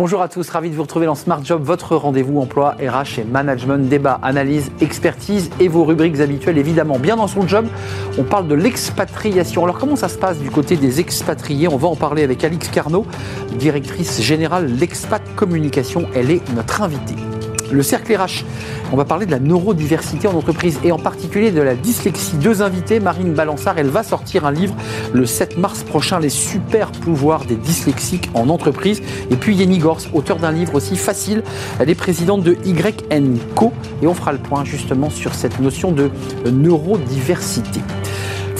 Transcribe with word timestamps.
Bonjour 0.00 0.22
à 0.22 0.28
tous, 0.28 0.48
ravi 0.48 0.70
de 0.70 0.74
vous 0.74 0.84
retrouver 0.84 1.04
dans 1.04 1.14
Smart 1.14 1.44
Job, 1.44 1.62
votre 1.62 1.94
rendez-vous 1.94 2.40
emploi, 2.40 2.74
RH 2.80 3.18
et 3.18 3.24
management, 3.24 3.86
débat, 3.86 4.18
analyse, 4.22 4.72
expertise 4.80 5.50
et 5.60 5.68
vos 5.68 5.84
rubriques 5.84 6.20
habituelles 6.20 6.56
évidemment. 6.56 6.98
Bien 6.98 7.16
dans 7.16 7.26
son 7.26 7.46
job, 7.46 7.66
on 8.16 8.22
parle 8.22 8.48
de 8.48 8.54
l'expatriation. 8.54 9.62
Alors 9.62 9.78
comment 9.78 9.96
ça 9.96 10.08
se 10.08 10.16
passe 10.16 10.38
du 10.38 10.50
côté 10.50 10.78
des 10.78 11.00
expatriés? 11.00 11.68
On 11.68 11.76
va 11.76 11.88
en 11.88 11.96
parler 11.96 12.22
avec 12.22 12.42
Alix 12.42 12.68
Carnot, 12.68 13.04
directrice 13.58 14.22
générale 14.22 14.74
l'Expat 14.74 15.20
Communication. 15.36 16.06
Elle 16.14 16.30
est 16.30 16.50
notre 16.54 16.80
invitée. 16.80 17.16
Le 17.72 17.82
cercle 17.82 18.14
RH, 18.16 18.44
on 18.92 18.96
va 18.96 19.04
parler 19.04 19.26
de 19.26 19.30
la 19.30 19.38
neurodiversité 19.38 20.26
en 20.26 20.34
entreprise 20.34 20.80
et 20.82 20.90
en 20.90 20.98
particulier 20.98 21.52
de 21.52 21.60
la 21.60 21.74
dyslexie. 21.74 22.36
Deux 22.36 22.62
invités, 22.62 22.98
Marine 22.98 23.32
Balançard, 23.32 23.78
elle 23.78 23.88
va 23.88 24.02
sortir 24.02 24.44
un 24.44 24.50
livre 24.50 24.74
le 25.12 25.24
7 25.24 25.56
mars 25.56 25.84
prochain, 25.84 26.18
Les 26.18 26.30
super 26.30 26.90
pouvoirs 26.90 27.44
des 27.44 27.54
dyslexiques 27.54 28.28
en 28.34 28.48
entreprise. 28.48 29.00
Et 29.30 29.36
puis 29.36 29.54
Yenny 29.54 29.78
Gors, 29.78 30.00
auteur 30.12 30.38
d'un 30.38 30.52
livre 30.52 30.74
aussi 30.74 30.96
facile, 30.96 31.42
elle 31.78 31.90
est 31.90 31.94
présidente 31.94 32.42
de 32.42 32.56
YN 32.64 33.38
Co. 33.54 33.72
Et 34.02 34.06
on 34.06 34.14
fera 34.14 34.32
le 34.32 34.38
point 34.38 34.64
justement 34.64 35.10
sur 35.10 35.34
cette 35.34 35.60
notion 35.60 35.92
de 35.92 36.10
neurodiversité. 36.50 37.80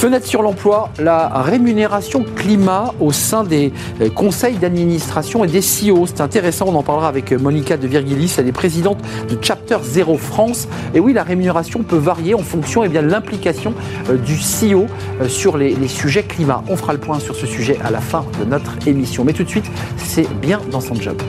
Fenêtre 0.00 0.26
sur 0.26 0.40
l'emploi, 0.40 0.88
la 0.98 1.28
rémunération 1.42 2.24
climat 2.34 2.94
au 3.00 3.12
sein 3.12 3.44
des 3.44 3.70
euh, 4.00 4.08
conseils 4.08 4.56
d'administration 4.56 5.44
et 5.44 5.46
des 5.46 5.60
CEO. 5.60 6.06
C'est 6.06 6.22
intéressant, 6.22 6.68
on 6.68 6.74
en 6.74 6.82
parlera 6.82 7.06
avec 7.06 7.32
Monica 7.32 7.76
de 7.76 7.86
Virgilis, 7.86 8.34
elle 8.38 8.48
est 8.48 8.52
présidente 8.52 8.96
de 9.28 9.36
Chapter 9.42 9.76
Zero 9.82 10.16
France. 10.16 10.68
Et 10.94 11.00
oui, 11.00 11.12
la 11.12 11.22
rémunération 11.22 11.82
peut 11.82 11.98
varier 11.98 12.32
en 12.32 12.38
fonction 12.38 12.82
eh 12.82 12.88
bien, 12.88 13.02
de 13.02 13.08
l'implication 13.08 13.74
euh, 14.08 14.16
du 14.16 14.36
CEO 14.36 14.86
euh, 15.20 15.28
sur 15.28 15.58
les, 15.58 15.74
les 15.74 15.88
sujets 15.88 16.22
climat. 16.22 16.64
On 16.70 16.76
fera 16.76 16.94
le 16.94 16.98
point 16.98 17.20
sur 17.20 17.36
ce 17.36 17.46
sujet 17.46 17.76
à 17.84 17.90
la 17.90 18.00
fin 18.00 18.24
de 18.40 18.46
notre 18.46 18.72
émission. 18.88 19.22
Mais 19.22 19.34
tout 19.34 19.44
de 19.44 19.50
suite, 19.50 19.70
c'est 19.98 20.34
bien 20.40 20.62
dans 20.70 20.80
son 20.80 20.94
job. 20.94 21.20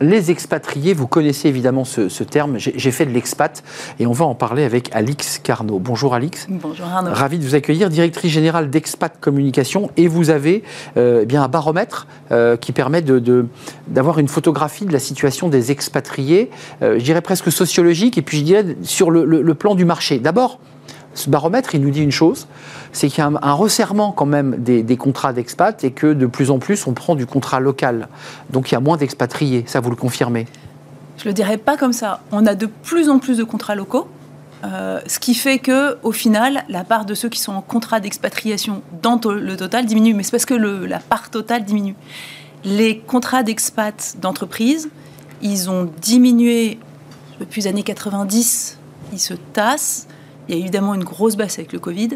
Les 0.00 0.30
expatriés, 0.30 0.92
vous 0.92 1.06
connaissez 1.06 1.48
évidemment 1.48 1.84
ce, 1.84 2.22
terme. 2.22 2.58
J'ai 2.58 2.90
fait 2.90 3.06
de 3.06 3.12
l'expat 3.12 3.62
et 3.98 4.06
on 4.06 4.12
va 4.12 4.26
en 4.26 4.34
parler 4.34 4.64
avec 4.64 4.90
Alix 4.94 5.38
Carnot. 5.38 5.78
Bonjour 5.78 6.14
Alix. 6.14 6.46
Bonjour 6.50 6.86
Arnaud. 6.86 7.10
Ravi 7.12 7.38
de 7.38 7.44
vous 7.44 7.54
accueillir, 7.54 7.88
directrice 7.88 8.30
générale 8.30 8.68
d'Expat 8.68 9.18
Communication. 9.20 9.90
Et 9.96 10.08
vous 10.08 10.30
avez 10.30 10.64
euh, 10.96 11.20
eh 11.22 11.26
bien 11.26 11.42
un 11.42 11.48
baromètre 11.48 12.06
euh, 12.30 12.56
qui 12.56 12.72
permet 12.72 13.02
d'avoir 13.88 14.18
une 14.18 14.28
photographie 14.28 14.84
de 14.84 14.92
la 14.92 14.98
situation 14.98 15.48
des 15.48 15.70
expatriés, 15.70 16.50
euh, 16.82 16.98
je 16.98 17.04
dirais 17.04 17.22
presque 17.22 17.50
sociologique, 17.50 18.18
et 18.18 18.22
puis 18.22 18.38
je 18.38 18.44
dirais 18.44 18.76
sur 18.82 19.10
le 19.10 19.54
plan 19.54 19.74
du 19.74 19.84
marché. 19.84 20.18
D'abord, 20.18 20.58
ce 21.16 21.30
baromètre, 21.30 21.74
il 21.74 21.80
nous 21.80 21.90
dit 21.90 22.02
une 22.02 22.12
chose, 22.12 22.46
c'est 22.92 23.08
qu'il 23.08 23.18
y 23.18 23.20
a 23.22 23.30
un, 23.40 23.52
resserrement 23.52 24.12
quand 24.12 24.26
même 24.26 24.56
des, 24.58 24.96
contrats 24.96 25.32
d'expat 25.32 25.82
et 25.84 25.90
que 25.90 26.12
de 26.12 26.26
plus 26.26 26.50
en 26.50 26.58
plus 26.58 26.86
on 26.86 26.92
prend 26.92 27.14
du 27.14 27.26
contrat 27.26 27.60
local. 27.60 28.08
Donc 28.50 28.70
il 28.70 28.74
y 28.74 28.76
a 28.76 28.80
moins 28.80 28.96
d'expatriés, 28.96 29.64
ça 29.66 29.80
vous 29.80 29.90
le 29.90 29.96
confirmez 29.96 30.46
Je 31.16 31.24
ne 31.24 31.28
le 31.30 31.32
dirais 31.32 31.56
pas 31.56 31.76
comme 31.76 31.92
ça. 31.92 32.20
On 32.32 32.46
a 32.46 32.54
de 32.54 32.66
plus 32.66 33.08
en 33.08 33.18
plus 33.18 33.38
de 33.38 33.44
contrats 33.44 33.74
locaux. 33.74 34.08
Euh, 34.64 35.00
ce 35.06 35.18
qui 35.18 35.34
fait 35.34 35.58
que, 35.58 35.98
au 36.02 36.12
final, 36.12 36.64
la 36.68 36.82
part 36.82 37.04
de 37.04 37.14
ceux 37.14 37.28
qui 37.28 37.40
sont 37.40 37.52
en 37.52 37.60
contrat 37.60 38.00
d'expatriation 38.00 38.82
dans 39.02 39.20
le 39.30 39.56
total 39.56 39.84
diminue, 39.84 40.14
mais 40.14 40.22
c'est 40.22 40.30
parce 40.30 40.46
que 40.46 40.54
la 40.54 40.98
part 40.98 41.30
totale 41.30 41.64
diminue. 41.64 41.94
Les 42.64 42.98
contrats 42.98 43.42
d'expat 43.42 44.16
d'entreprise, 44.20 44.88
ils 45.42 45.70
ont 45.70 45.90
diminué 46.00 46.78
depuis 47.38 47.62
les 47.62 47.68
années 47.68 47.82
90, 47.82 48.78
ils 49.12 49.18
se 49.18 49.34
tassent. 49.34 50.08
Il 50.48 50.54
y 50.54 50.58
a 50.58 50.60
évidemment 50.60 50.94
une 50.94 51.04
grosse 51.04 51.36
baisse 51.36 51.58
avec 51.58 51.72
le 51.72 51.78
Covid. 51.78 52.10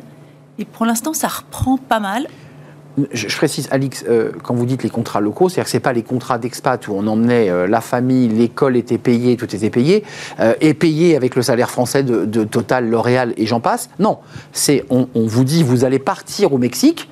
Et 0.58 0.64
pour 0.64 0.86
l'instant, 0.86 1.12
ça 1.12 1.28
reprend 1.28 1.76
pas 1.76 2.00
mal. 2.00 2.26
Je, 3.12 3.36
précise, 3.36 3.68
Alix, 3.70 4.04
euh, 4.08 4.32
quand 4.42 4.54
vous 4.54 4.66
dites 4.66 4.82
les 4.82 4.90
contrats 4.90 5.20
locaux, 5.20 5.48
c'est-à-dire 5.48 5.64
que 5.64 5.70
ce 5.70 5.76
n'est 5.76 5.80
pas 5.80 5.92
les 5.92 6.02
contrats 6.02 6.38
d'expat 6.38 6.86
où 6.88 6.92
on 6.92 7.06
emmenait 7.06 7.48
euh, 7.48 7.66
la 7.66 7.80
famille, 7.80 8.28
l'école 8.28 8.76
était 8.76 8.98
payée, 8.98 9.36
tout 9.36 9.54
était 9.54 9.70
payé, 9.70 10.04
euh, 10.40 10.54
et 10.60 10.74
payé 10.74 11.16
avec 11.16 11.36
le 11.36 11.42
salaire 11.42 11.70
français 11.70 12.02
de, 12.02 12.44
Total, 12.44 12.88
L'Oréal 12.88 13.32
et 13.36 13.46
j'en 13.46 13.60
passe. 13.60 13.90
Non, 13.98 14.18
c'est 14.52 14.84
on, 14.90 15.06
vous 15.14 15.44
dit 15.44 15.62
vous 15.62 15.84
allez 15.84 15.98
partir 15.98 16.52
au 16.52 16.58
Mexique, 16.58 17.08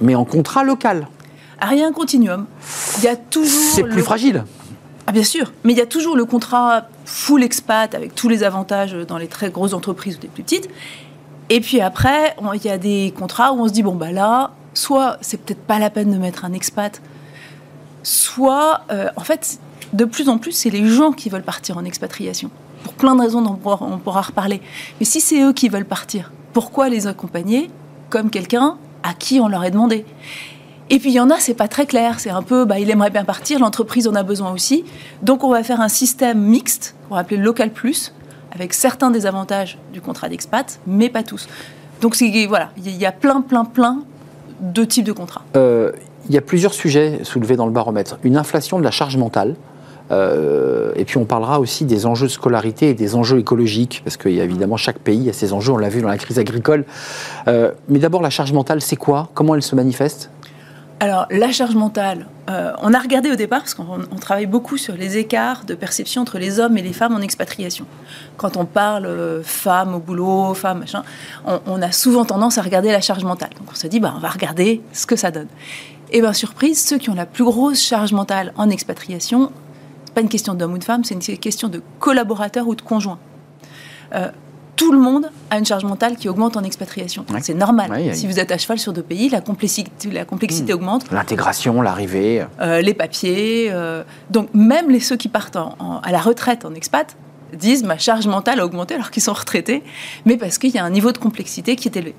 mais 0.00 0.14
en 0.14 0.24
contrat 0.24 0.64
local. 0.64 1.08
Ah, 1.60 1.68
rien 1.68 1.92
continuum. 1.92 2.46
Il 2.98 3.04
y 3.04 3.08
a 3.08 3.16
toujours. 3.16 3.72
C'est 3.74 3.84
plus 3.84 4.02
fragile. 4.02 4.44
Ah 5.06 5.12
bien 5.12 5.24
sûr, 5.24 5.52
mais 5.64 5.72
il 5.72 5.78
y 5.78 5.82
a 5.82 5.86
toujours 5.86 6.16
le 6.16 6.24
contrat 6.24 6.86
full 7.04 7.42
expat 7.42 7.94
avec 7.94 8.14
tous 8.14 8.28
les 8.28 8.44
avantages 8.44 8.92
dans 8.92 9.18
les 9.18 9.26
très 9.26 9.50
grosses 9.50 9.74
entreprises 9.74 10.16
ou 10.16 10.20
des 10.20 10.28
plus 10.28 10.44
petites. 10.44 10.68
Et 11.50 11.60
puis 11.60 11.80
après, 11.80 12.36
il 12.54 12.64
y 12.64 12.70
a 12.70 12.78
des 12.78 13.12
contrats 13.18 13.52
où 13.52 13.60
on 13.60 13.68
se 13.68 13.72
dit 13.72 13.82
bon 13.82 13.94
bah 13.94 14.12
là, 14.12 14.52
soit 14.74 15.18
c'est 15.20 15.38
peut-être 15.38 15.62
pas 15.62 15.78
la 15.78 15.90
peine 15.90 16.12
de 16.12 16.18
mettre 16.18 16.44
un 16.44 16.52
expat, 16.52 17.02
soit 18.02 18.82
euh, 18.90 19.08
en 19.16 19.22
fait 19.22 19.58
de 19.92 20.04
plus 20.04 20.28
en 20.28 20.38
plus 20.38 20.52
c'est 20.52 20.70
les 20.70 20.86
gens 20.86 21.12
qui 21.12 21.28
veulent 21.28 21.42
partir 21.42 21.76
en 21.76 21.84
expatriation 21.84 22.50
pour 22.84 22.94
plein 22.94 23.14
de 23.14 23.20
raisons 23.20 23.42
dont 23.42 23.58
on 23.64 23.98
pourra 23.98 24.22
reparler. 24.22 24.60
Mais 25.00 25.06
si 25.06 25.20
c'est 25.20 25.42
eux 25.42 25.52
qui 25.52 25.68
veulent 25.68 25.84
partir, 25.84 26.32
pourquoi 26.52 26.88
les 26.88 27.06
accompagner 27.06 27.70
comme 28.08 28.30
quelqu'un 28.30 28.76
à 29.02 29.14
qui 29.14 29.40
on 29.40 29.48
leur 29.48 29.64
est 29.64 29.70
demandé? 29.70 30.04
Et 30.92 30.98
puis 30.98 31.08
il 31.08 31.14
y 31.14 31.20
en 31.20 31.30
a, 31.30 31.38
c'est 31.38 31.54
pas 31.54 31.68
très 31.68 31.86
clair. 31.86 32.20
C'est 32.20 32.30
un 32.30 32.42
peu, 32.42 32.66
bah, 32.66 32.78
il 32.78 32.90
aimerait 32.90 33.08
bien 33.08 33.24
partir, 33.24 33.58
l'entreprise 33.58 34.06
en 34.06 34.14
a 34.14 34.22
besoin 34.22 34.52
aussi. 34.52 34.84
Donc 35.22 35.42
on 35.42 35.50
va 35.50 35.62
faire 35.62 35.80
un 35.80 35.88
système 35.88 36.38
mixte, 36.38 36.94
qu'on 37.08 37.14
va 37.14 37.22
appeler 37.22 37.38
local 37.38 37.70
plus, 37.70 38.12
avec 38.54 38.74
certains 38.74 39.10
des 39.10 39.24
avantages 39.24 39.78
du 39.94 40.02
contrat 40.02 40.28
d'expat, 40.28 40.78
mais 40.86 41.08
pas 41.08 41.22
tous. 41.22 41.48
Donc 42.02 42.14
voilà, 42.46 42.72
il 42.76 42.94
y 42.94 43.06
a 43.06 43.12
plein, 43.12 43.40
plein, 43.40 43.64
plein 43.64 44.02
de 44.60 44.84
types 44.84 45.06
de 45.06 45.12
contrats. 45.12 45.42
Euh, 45.56 45.92
il 46.28 46.34
y 46.34 46.36
a 46.36 46.42
plusieurs 46.42 46.74
sujets 46.74 47.20
soulevés 47.22 47.56
dans 47.56 47.64
le 47.64 47.72
baromètre. 47.72 48.18
Une 48.22 48.36
inflation 48.36 48.78
de 48.78 48.84
la 48.84 48.90
charge 48.90 49.16
mentale. 49.16 49.56
Euh, 50.10 50.92
et 50.94 51.06
puis 51.06 51.16
on 51.16 51.24
parlera 51.24 51.58
aussi 51.58 51.86
des 51.86 52.04
enjeux 52.04 52.26
de 52.26 52.32
scolarité 52.32 52.90
et 52.90 52.94
des 52.94 53.14
enjeux 53.14 53.38
écologiques, 53.38 54.02
parce 54.04 54.18
qu'il 54.18 54.32
y 54.32 54.42
a 54.42 54.44
évidemment 54.44 54.76
chaque 54.76 54.98
pays 54.98 55.30
a 55.30 55.32
ses 55.32 55.54
enjeux, 55.54 55.72
on 55.72 55.78
l'a 55.78 55.88
vu 55.88 56.02
dans 56.02 56.08
la 56.08 56.18
crise 56.18 56.38
agricole. 56.38 56.84
Euh, 57.48 57.70
mais 57.88 57.98
d'abord, 57.98 58.20
la 58.20 58.28
charge 58.28 58.52
mentale, 58.52 58.82
c'est 58.82 58.96
quoi? 58.96 59.30
Comment 59.32 59.54
elle 59.54 59.62
se 59.62 59.74
manifeste? 59.74 60.28
Alors, 61.02 61.26
la 61.32 61.50
charge 61.50 61.74
mentale, 61.74 62.28
euh, 62.48 62.72
on 62.80 62.94
a 62.94 62.98
regardé 63.00 63.28
au 63.28 63.34
départ, 63.34 63.62
parce 63.62 63.74
qu'on 63.74 63.98
travaille 64.20 64.46
beaucoup 64.46 64.76
sur 64.76 64.94
les 64.94 65.18
écarts 65.18 65.64
de 65.64 65.74
perception 65.74 66.22
entre 66.22 66.38
les 66.38 66.60
hommes 66.60 66.78
et 66.78 66.82
les 66.82 66.92
femmes 66.92 67.12
en 67.16 67.20
expatriation. 67.20 67.86
Quand 68.36 68.56
on 68.56 68.66
parle 68.66 69.06
euh, 69.06 69.42
femmes 69.42 69.96
au 69.96 69.98
boulot, 69.98 70.54
femmes, 70.54 70.78
machin, 70.78 71.02
on, 71.44 71.82
a 71.82 71.90
souvent 71.90 72.24
tendance 72.24 72.56
à 72.56 72.62
regarder 72.62 72.92
la 72.92 73.00
charge 73.00 73.24
mentale. 73.24 73.50
Donc 73.58 73.66
on 73.72 73.74
se 73.74 73.88
dit, 73.88 73.98
bah, 73.98 74.14
on 74.16 74.20
va 74.20 74.28
regarder 74.28 74.80
ce 74.92 75.06
que 75.06 75.16
ça 75.16 75.32
donne. 75.32 75.48
Et 76.12 76.20
bien, 76.20 76.32
surprise, 76.32 76.80
ceux 76.80 76.98
qui 76.98 77.10
ont 77.10 77.16
la 77.16 77.26
plus 77.26 77.42
grosse 77.42 77.82
charge 77.82 78.12
mentale 78.12 78.52
en 78.54 78.70
expatriation, 78.70 79.46
n'est 79.46 80.12
pas 80.14 80.20
une 80.20 80.28
question 80.28 80.54
d'homme 80.54 80.74
ou 80.74 80.78
de 80.78 80.84
femme, 80.84 81.02
c'est 81.02 81.16
une 81.16 81.38
question 81.38 81.66
de 81.66 81.82
collaborateur 81.98 82.68
ou 82.68 82.76
de 82.76 82.82
conjoint. 82.82 83.18
Euh, 84.14 84.30
tout 84.82 84.92
le 84.92 84.98
monde 84.98 85.30
a 85.50 85.58
une 85.58 85.64
charge 85.64 85.84
mentale 85.84 86.16
qui 86.16 86.28
augmente 86.28 86.56
en 86.56 86.64
expatriation. 86.64 87.24
C'est 87.40 87.54
normal. 87.54 88.14
si 88.14 88.26
vous 88.26 88.38
êtes 88.40 88.50
à 88.50 88.58
cheval 88.58 88.78
sur 88.78 88.92
deux 88.92 89.02
pays, 89.02 89.28
la 89.28 89.40
complexité, 89.40 90.10
la 90.10 90.24
complexité 90.24 90.72
hmm. 90.72 90.76
augmente. 90.76 91.10
L'intégration, 91.10 91.82
l'arrivée. 91.82 92.44
Euh, 92.60 92.80
les 92.80 92.94
papiers. 92.94 93.68
Euh, 93.70 94.02
donc 94.30 94.48
même 94.54 94.90
les 94.90 95.00
ceux 95.00 95.16
qui 95.16 95.28
partent 95.28 95.56
à 95.56 96.12
la 96.12 96.20
retraite 96.20 96.64
en 96.64 96.74
expat 96.74 97.16
disent 97.52 97.84
ma 97.84 97.98
charge 97.98 98.26
mentale 98.26 98.60
a 98.60 98.64
augmenté 98.64 98.94
alors 98.94 99.10
qu'ils 99.10 99.22
sont 99.22 99.32
retraités, 99.32 99.82
mais 100.24 100.36
parce 100.36 100.58
qu'il 100.58 100.70
y 100.70 100.78
a 100.78 100.84
un 100.84 100.90
niveau 100.90 101.12
de 101.12 101.18
complexité 101.18 101.76
qui 101.76 101.88
est 101.88 101.96
élevé. 101.96 102.14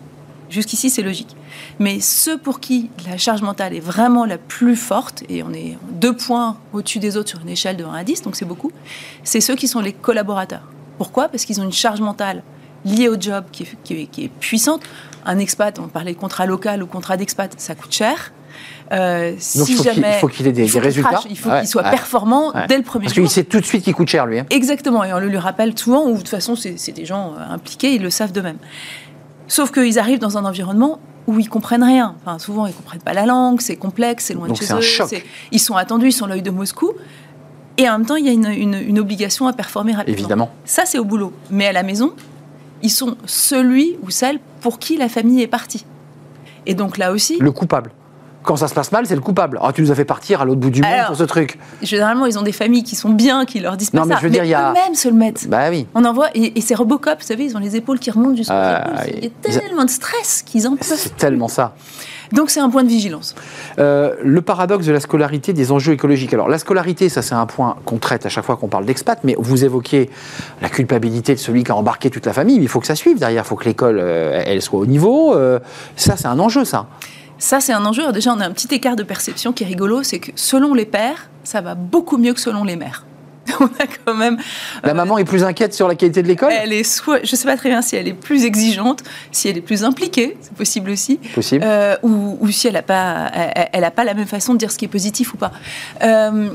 Jusqu'ici, 0.50 0.92
c'est 0.92 1.02
logique. 1.02 1.36
Mais 1.80 2.00
ceux 2.00 2.38
pour 2.38 2.60
qui 2.60 2.92
la 3.10 3.18
charge 3.18 3.42
mentale 3.42 3.74
est 3.74 3.80
vraiment 3.80 4.26
la 4.26 4.38
plus 4.38 4.76
forte, 4.76 5.24
et 5.28 5.42
on 5.42 5.52
est 5.52 5.78
deux 5.94 6.16
points 6.16 6.58
au-dessus 6.74 7.00
des 7.00 7.18
autres 7.18 7.30
sur 7.30 7.42
une 7.42 7.50
échelle 7.50 7.78
de 7.78 7.84
1 7.84 7.94
à 7.94 8.04
10, 8.04 8.22
donc 8.22 8.36
c'est 8.36 8.46
beaucoup, 8.46 8.72
c'est 9.24 9.42
ceux 9.42 9.56
qui 9.56 9.68
sont 9.68 9.80
les 9.80 9.94
collaborateurs. 9.94 10.73
Pourquoi? 10.98 11.28
Parce 11.28 11.46
qu'ils 11.46 11.60
ont 11.60 11.64
une 11.64 11.72
charge 11.72 12.02
mentale 12.02 12.44
liée 12.86 13.08
au 13.08 13.20
job 13.20 13.46
qui 13.52 13.64
est, 13.92 14.32
puissante. 14.40 14.82
Un 15.26 15.40
expat, 15.40 15.80
on 15.80 15.88
parlait 15.88 16.14
de 16.14 16.20
contrat 16.20 16.46
local 16.46 16.84
ou 16.84 16.88
contrat 16.88 17.18
d'expat, 17.18 17.54
ça 17.58 17.76
coûte 17.76 17.94
cher. 17.94 18.34
Euh, 18.92 19.32
Donc 19.56 19.70
il 19.70 19.76
faut 20.20 20.28
qu'il 20.28 20.46
ait 20.48 20.52
des, 20.52 20.66
résultats. 20.80 21.22
il 21.30 21.38
faut 21.38 21.50
qu'il 21.50 21.68
soit 21.68 21.84
performant 21.84 22.54
dès 22.68 22.78
le 22.78 22.84
premier 22.84 23.06
jour. 23.06 23.16
Parce 23.16 23.28
qu'il 23.28 23.30
sait 23.30 23.44
tout 23.46 23.60
de 23.60 23.66
suite 23.66 23.84
qu'il 23.84 23.94
coûte 23.94 24.10
cher, 24.10 24.26
lui. 24.26 24.40
Hein. 24.40 24.46
Exactement, 24.50 25.04
et 25.04 25.14
on 25.14 25.20
le 25.20 25.28
lui 25.28 25.38
rappelle 25.38 25.78
souvent, 25.78 26.06
ou 26.06 26.14
de 26.14 26.18
toute 26.18 26.30
façon, 26.30 26.56
c'est 26.56 26.92
des 26.92 27.06
gens 27.06 27.34
euh, 27.34 27.54
impliqués, 27.54 27.96
ils 27.96 28.02
le 28.02 28.10
savent 28.10 28.32
d'eux-mêmes. 28.32 28.60
Sauf 29.48 29.72
qu'ils 29.72 29.98
arrivent 29.98 30.20
dans 30.20 30.38
un 30.38 30.46
environnement 30.46 31.00
où 31.28 31.40
ils 31.40 31.50
comprennent 31.50 31.84
rien. 31.84 32.16
Enfin, 32.22 32.38
souvent, 32.38 32.66
ils 32.66 32.74
comprennent 32.74 33.02
pas 33.02 33.14
la 33.14 33.26
langue, 33.26 33.62
c'est 33.62 33.76
complexe, 33.76 34.26
c'est 34.26 34.34
loin 34.34 34.50
de 34.50 34.56
chez 34.56 34.72
eux. 34.74 34.82
Choc. 34.82 35.24
Ils 35.52 35.60
sont 35.60 35.76
attendus, 35.76 36.08
ils 36.08 36.14
sont 36.14 36.28
l'œil 36.28 36.42
de 36.42 36.52
Moscou. 36.52 36.92
Et 37.78 37.90
en 37.90 37.98
même 37.98 38.06
temps, 38.06 38.16
il 38.16 38.26
y 38.26 38.30
a 38.30 38.32
une, 38.32 39.00
obligation 39.00 39.48
à 39.48 39.54
performer 39.54 39.94
rapidement. 39.94 40.18
Évidemment. 40.20 40.52
Ça, 40.66 40.84
c'est 40.86 41.00
au 41.00 41.06
boulot. 41.06 41.34
Mais 41.50 41.68
à 41.68 41.72
la 41.72 41.84
maison, 41.84 42.14
ils 42.82 42.92
sont 42.92 43.18
celui 43.26 43.96
ou 44.04 44.10
celle 44.10 44.40
pour 44.62 44.80
qui 44.80 44.98
la 44.98 45.10
famille 45.10 45.42
est 45.42 45.48
partie. 45.48 45.86
Et 46.66 46.76
donc 46.76 46.98
là 46.98 47.12
aussi. 47.12 47.38
Le 47.40 47.52
coupable. 47.52 47.92
quand 48.44 48.56
ça 48.58 48.68
se 48.68 48.74
passe 48.74 48.92
mal, 48.92 49.06
c'est 49.08 49.16
le 49.16 49.22
coupable. 49.22 49.60
Ah, 49.62 49.74
tu 49.74 49.82
nous 49.82 49.92
as 49.92 49.96
fait 49.96 50.06
partir 50.06 50.42
à 50.42 50.46
l'autre 50.46 50.60
bout 50.60 50.70
du 50.70 50.82
monde 50.82 50.92
Alors, 50.92 51.08
pour 51.08 51.18
ce 51.18 51.24
truc. 51.24 51.58
Généralement, 51.82 52.26
ils 52.26 52.38
ont 52.38 52.44
des 52.44 52.52
familles 52.52 52.84
qui 52.84 52.96
sont 52.96 53.10
bien, 53.10 53.46
qui 53.46 53.60
leur 53.60 53.76
disent 53.76 53.90
pas 53.90 54.00
Non, 54.00 54.06
mais 54.06 54.14
ça. 54.14 54.20
je 54.20 54.26
veux 54.26 54.30
dire, 54.30 54.44
il 54.44 54.50
y 54.50 54.54
a- 54.54 54.70
eux-mêmes 54.70 54.96
se 54.96 55.08
le 55.08 55.16
mettent. 55.16 55.48
Bah 55.50 55.70
oui. 55.70 55.88
On 55.96 56.06
en 56.06 56.14
voit, 56.14 56.30
et, 56.36 56.58
et 56.58 56.62
c'est 56.62 56.76
Robocop, 56.76 57.20
vous 57.22 57.26
savez, 57.26 57.46
ils 57.46 57.56
ont 57.58 57.60
les 57.60 57.76
épaules 57.76 58.00
qui 58.00 58.12
remontent 58.12 58.36
jusqu'aux 58.36 58.54
épaules. 58.54 59.14
Il 59.18 59.24
y 59.24 59.28
a 59.28 59.60
tellement 59.60 59.86
de 59.86 59.90
stress 59.90 60.44
qu'ils 60.46 60.68
en 60.68 60.76
peuvent. 60.76 60.94
C'est 60.96 61.18
tellement 61.18 61.48
ça. 61.48 61.76
Donc 62.34 62.50
c'est 62.50 62.60
un 62.60 62.70
point 62.70 62.84
de 62.84 62.90
vigilance. 62.90 63.36
Euh, 63.78 64.16
le 64.24 64.42
paradoxe 64.42 64.88
de 64.88 64.92
la 64.92 65.00
scolarité 65.00 65.54
des 65.54 65.72
enjeux 65.72 65.94
écologiques. 65.94 66.34
Alors, 66.34 66.50
la 66.50 66.58
scolarité, 66.58 67.08
ça, 67.08 67.22
c'est 67.22 67.36
un 67.36 67.46
point 67.46 67.78
qu'on 67.86 68.00
traite 68.00 68.26
à 68.26 68.30
chaque 68.30 68.44
fois 68.44 68.58
qu'on 68.58 68.68
parle 68.68 68.86
d'expat, 68.86 69.20
mais 69.24 69.36
vous 69.38 69.64
évoquez 69.64 70.10
la 70.60 70.70
culpabilité 70.70 71.36
de 71.36 71.40
celui 71.40 71.64
qui 71.64 71.72
a 71.72 71.76
embarqué 71.76 72.10
toute 72.10 72.26
la 72.26 72.34
famille, 72.34 72.58
mais 72.58 72.66
il 72.66 72.70
faut 72.70 72.80
que 72.80 72.88
ça 72.88 72.96
suive 72.96 73.20
derrière, 73.20 73.44
il 73.46 73.48
faut 73.48 73.56
que 73.56 73.66
l'école, 73.66 74.00
euh, 74.02 74.42
elle 74.46 74.64
soit 74.64 74.80
au 74.80 74.88
niveau. 74.88 75.36
euh, 75.36 75.60
ça, 75.96 76.18
c'est 76.18 76.28
un 76.28 76.40
enjeu, 76.40 76.66
ça. 76.66 76.88
Ça, 77.38 77.60
c'est 77.60 77.74
un 77.74 77.86
enjeu. 77.86 78.02
Alors 78.02 78.14
déjà, 78.14 78.34
on 78.34 78.40
a 78.40 78.46
un 78.48 78.52
petit 78.52 78.74
écart 78.74 78.96
de 78.96 79.04
perception 79.04 79.54
qui 79.54 79.64
est 79.64 79.68
rigolo, 79.68 80.02
c'est 80.02 80.20
que 80.20 80.32
selon 80.36 80.74
les 80.74 80.86
pères, 80.86 81.30
ça 81.44 81.62
va 81.62 81.76
beaucoup 81.76 82.18
mieux 82.18 82.34
que 82.34 82.40
selon 82.40 82.64
les 82.64 82.76
mères. 82.76 83.06
On 83.60 83.66
a 83.66 83.88
quand 84.06 84.14
même. 84.16 84.38
La 84.84 84.92
euh, 84.92 85.06
main 85.06 85.18
est 85.18 85.26
plus 85.26 85.44
inquiète 85.44 85.74
sur 85.74 85.88
la 85.88 85.96
qualité 85.96 86.24
de 86.24 86.28
l'école 86.28 86.52
Elle 86.54 86.72
est 86.74 86.84
soit, 86.84 87.20
je 87.24 87.36
sais 87.36 87.46
pas 87.46 87.58
très 87.58 87.70
bien 87.70 87.82
si 87.82 87.96
elle 87.96 88.08
est 88.08 88.14
plus 88.14 88.46
exigeante, 88.46 89.04
si 89.32 89.50
elle 89.50 89.58
est 89.58 89.62
plus 89.62 89.84
impliquée, 89.84 90.38
c'est 90.42 90.54
possible 90.54 90.90
aussi, 90.92 91.18
Possible. 91.36 91.64
euh, 91.66 91.96
ou, 92.04 92.38
ou 92.40 92.50
si 92.52 92.68
elle 92.68 92.74
n'a 92.74 92.82
pas, 92.82 93.30
elle, 93.34 93.70
elle 93.74 93.84
a 93.84 93.92
pas 93.92 94.04
la 94.06 94.14
même 94.14 94.28
façon 94.28 94.54
de 94.54 94.60
dire 94.60 94.72
ce 94.72 94.78
qui 94.78 94.86
est 94.86 94.90
positif 94.90 95.34
ou 95.34 95.38
pas. 95.38 95.52
Euh, 96.04 96.52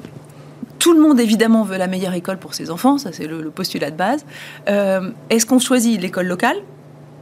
tout 0.78 0.92
le 0.94 1.00
monde 1.00 1.18
évidemment 1.20 1.62
veut 1.62 1.76
la 1.76 1.88
meilleure 1.88 2.14
école 2.14 2.38
pour 2.38 2.54
ses 2.54 2.70
enfants, 2.70 2.98
ça 2.98 3.10
c'est 3.12 3.26
le, 3.26 3.42
le 3.42 3.50
postulat 3.50 3.90
de 3.90 3.96
base. 3.96 4.24
Est-ce 4.66 5.44
qu'on 5.44 5.58
choisit 5.58 6.00
l'école 6.00 6.26
locale, 6.26 6.56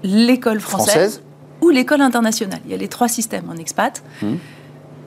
l'école 0.03 0.61
française, 0.61 0.93
Française. 0.95 1.23
ou 1.62 1.71
l'école 1.71 2.03
internationale? 2.03 2.61
Il 2.67 2.71
y 2.71 2.75
a 2.75 2.77
les 2.77 2.89
trois 2.89 3.09
systèmes 3.09 3.49
en 3.51 3.57
expat. 3.57 4.03
Mhm. 4.23 4.39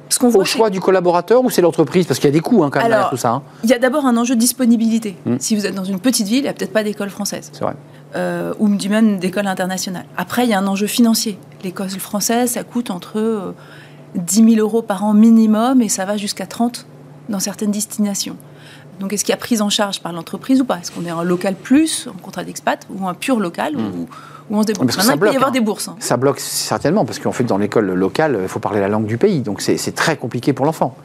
Ce 0.10 0.26
Au 0.26 0.44
choix 0.44 0.70
du 0.70 0.80
collaborateur 0.80 1.44
ou 1.44 1.50
c'est 1.50 1.62
l'entreprise? 1.62 2.06
Parce 2.08 2.20
qu'il 2.20 2.28
y 2.28 2.34
a 2.34 2.34
des 2.34 2.40
coûts 2.42 2.64
hein, 2.64 2.70
quand 2.72 2.80
même 2.80 2.88
derrière 2.90 2.98
Alors, 3.00 3.10
tout 3.12 3.18
ça. 3.18 3.30
hein. 3.32 3.42
il 3.64 3.70
y 3.70 3.74
a 3.74 3.80
d'abord 3.80 4.06
un 4.06 4.18
enjeu 4.18 4.36
de 4.36 4.40
disponibilité. 4.40 5.16
Mhm. 5.26 5.38
Si 5.40 5.56
vous 5.56 5.66
êtes 5.66 5.76
dans 5.76 5.84
une 5.84 6.00
petite 6.00 6.28
ville, 6.28 6.40
il 6.40 6.44
n'y 6.44 6.48
a 6.50 6.54
peut-être 6.54 6.74
pas 6.74 6.84
d'école 6.84 7.10
française. 7.10 7.50
C'est 7.54 7.62
vrai. 7.64 7.76
euh, 8.16 8.54
ou 8.60 8.68
du 8.70 8.90
même 8.90 9.20
d'école 9.20 9.46
internationale. 9.48 10.06
Après, 10.18 10.44
il 10.46 10.50
y 10.50 10.54
a 10.54 10.60
un 10.60 10.68
enjeu 10.68 10.88
financier. 10.88 11.38
L'école 11.64 11.90
française, 11.90 12.52
ça 12.52 12.64
coûte 12.64 12.90
entre 12.90 13.20
euh, 13.20 13.52
10 14.16 14.56
000 14.56 14.60
euros 14.68 14.82
par 14.82 15.04
an 15.04 15.14
minimum 15.14 15.82
et 15.82 15.90
ça 15.90 16.06
va 16.06 16.18
jusqu'à 16.18 16.48
30 16.48 16.88
dans 17.30 17.40
certaines 17.40 17.72
destinations. 17.72 18.36
Donc, 19.00 19.14
est-ce 19.14 19.24
qu'il 19.24 19.32
y 19.32 19.36
a 19.36 19.38
prise 19.38 19.62
en 19.62 19.70
charge 19.70 20.02
par 20.02 20.12
l'entreprise 20.12 20.60
ou 20.62 20.66
pas? 20.66 20.80
Est-ce 20.80 20.92
qu'on 20.92 21.06
est 21.06 21.10
un 21.12 21.24
local 21.24 21.56
plus, 21.56 22.08
en 22.14 22.18
contrat 22.20 22.44
d'expat, 22.44 22.86
ou 22.90 23.08
un 23.08 23.14
pur 23.14 23.40
local, 23.40 23.76
ou, 23.78 24.08
on 24.58 24.62
se 24.62 24.68
débrouille 24.68 24.88
Maintenant, 24.88 25.14
il 25.14 25.20
peut 25.20 25.32
y 25.32 25.36
avoir 25.36 25.50
hein. 25.50 25.54
des 25.54 25.60
bourses. 25.62 25.88
hein. 25.88 25.96
Ça 26.00 26.18
bloque 26.18 26.40
certainement, 26.40 27.06
parce 27.06 27.20
qu'en 27.20 27.32
fait, 27.32 27.44
dans 27.44 27.58
l'école 27.58 27.92
locale, 27.94 28.38
il 28.42 28.48
faut 28.48 28.60
parler 28.60 28.80
la 28.80 28.88
langue 28.88 29.06
du 29.06 29.18
pays. 29.18 29.42
Donc, 29.42 29.62
c'est 29.62 29.96
très 29.96 30.18
compliqué 30.18 30.54
pour 30.54 30.66
l'enfant. 30.66 30.96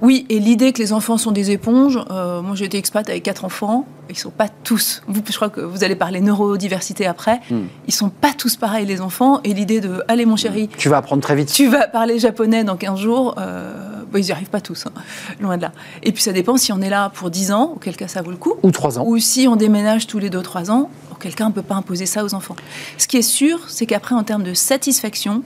Oui, 0.00 0.26
et 0.30 0.40
l'idée 0.40 0.72
que 0.72 0.78
les 0.80 0.92
enfants 0.92 1.16
sont 1.16 1.30
des 1.30 1.52
éponges, 1.52 1.96
euh, 2.10 2.42
moi 2.42 2.56
j'ai 2.56 2.64
été 2.64 2.76
expat 2.76 3.08
avec 3.08 3.22
quatre 3.22 3.44
enfants, 3.44 3.86
ils 4.10 4.18
sont 4.18 4.30
pas 4.30 4.48
tous, 4.64 5.00
vous, 5.06 5.20
je 5.24 5.36
crois 5.36 5.48
que 5.48 5.60
vous 5.60 5.84
allez 5.84 5.94
parler 5.94 6.20
neurodiversité 6.20 7.06
après, 7.06 7.40
Hmm. 7.48 7.66
ils 7.86 7.94
sont 7.94 8.08
pas 8.08 8.32
tous 8.36 8.56
pareils 8.56 8.84
les 8.84 9.00
enfants, 9.00 9.38
et 9.44 9.54
l'idée 9.54 9.80
de, 9.80 10.02
allez 10.08 10.26
mon 10.26 10.34
chéri, 10.34 10.68
Tu 10.76 10.88
vas 10.88 10.96
apprendre 10.96 11.22
très 11.22 11.36
vite. 11.36 11.52
tu 11.52 11.68
vas 11.68 11.86
parler 11.86 12.18
japonais 12.18 12.64
dans 12.64 12.74
15 12.76 12.98
jours, 12.98 13.36
euh, 13.38 13.72
bah, 14.12 14.18
ils 14.20 14.26
n'y 14.26 14.32
arrivent 14.32 14.50
pas 14.50 14.60
tous, 14.60 14.86
hein, 14.86 14.92
loin 15.40 15.56
de 15.56 15.62
là. 15.62 15.72
Et 16.02 16.12
puis 16.12 16.22
ça 16.22 16.32
dépend 16.32 16.56
si 16.56 16.72
on 16.72 16.80
est 16.80 16.90
là 16.90 17.10
pour 17.14 17.30
10 17.30 17.52
ans, 17.52 17.72
auquel 17.76 17.96
cas 17.96 18.08
ça 18.08 18.22
vaut 18.22 18.30
le 18.30 18.36
coup, 18.36 18.54
Ou 18.62 18.70
trois 18.70 18.98
ans. 18.98 19.04
ou 19.06 19.18
si 19.18 19.48
on 19.48 19.56
déménage 19.56 20.06
tous 20.06 20.18
les 20.18 20.30
2-3 20.30 20.70
ans, 20.70 20.90
auquel 21.10 21.34
cas 21.34 21.44
on 21.44 21.48
ne 21.48 21.54
peut 21.54 21.62
pas 21.62 21.74
imposer 21.74 22.06
ça 22.06 22.24
aux 22.24 22.34
enfants. 22.34 22.56
Ce 22.98 23.06
qui 23.08 23.16
est 23.16 23.22
sûr, 23.22 23.60
c'est 23.68 23.86
qu'après, 23.86 24.14
en 24.14 24.22
termes 24.22 24.42
de 24.44 24.54
satisfaction, 24.54 25.42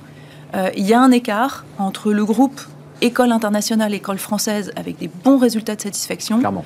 euh, 0.54 0.70
il 0.76 0.84
y 0.86 0.92
a 0.94 1.00
un 1.00 1.10
écart 1.10 1.64
entre 1.78 2.12
le 2.12 2.24
groupe 2.24 2.60
école 3.02 3.30
internationale, 3.32 3.92
école 3.94 4.18
française, 4.18 4.72
avec 4.76 4.98
des 4.98 5.08
bons 5.08 5.38
résultats 5.38 5.76
de 5.76 5.80
satisfaction, 5.82 6.38
Clairement. 6.38 6.64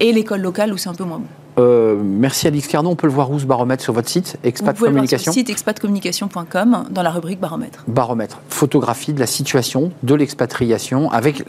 et 0.00 0.12
l'école 0.12 0.40
locale 0.40 0.72
où 0.72 0.76
c'est 0.78 0.88
un 0.88 0.94
peu 0.94 1.04
moins 1.04 1.18
bon. 1.18 1.26
Euh, 1.58 1.96
merci 2.02 2.46
Alix 2.46 2.66
Carnon. 2.66 2.90
On 2.90 2.96
peut 2.96 3.06
le 3.06 3.12
voir 3.12 3.30
où 3.30 3.38
ce 3.38 3.44
baromètre 3.44 3.82
sur 3.82 3.92
votre 3.92 4.08
site 4.08 4.38
Vous 4.42 4.48
Expat 4.48 4.74
pouvez 4.76 4.88
le 4.90 4.94
voir 4.96 5.04
sur 5.06 5.18
Communication 5.18 5.32
le 5.32 5.34
site 5.34 5.50
expatcommunication.com 5.50 6.84
dans 6.90 7.02
la 7.02 7.10
rubrique 7.10 7.40
baromètre. 7.40 7.84
Baromètre, 7.88 8.40
photographie 8.48 9.12
de 9.12 9.20
la 9.20 9.26
situation 9.26 9.92
de 10.02 10.14
l'expatriation 10.14 11.10
avec 11.10 11.42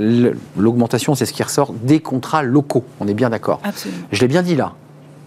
l'augmentation, 0.58 1.16
c'est 1.16 1.26
ce 1.26 1.34
qui 1.34 1.44
ressort, 1.44 1.74
des 1.74 2.00
contrats 2.00 2.44
locaux. 2.44 2.84
On 3.00 3.08
est 3.08 3.14
bien 3.14 3.30
d'accord. 3.30 3.60
Absolument. 3.64 4.02
Je 4.12 4.22
l'ai 4.22 4.28
bien 4.28 4.42
dit 4.44 4.56
là. 4.56 4.74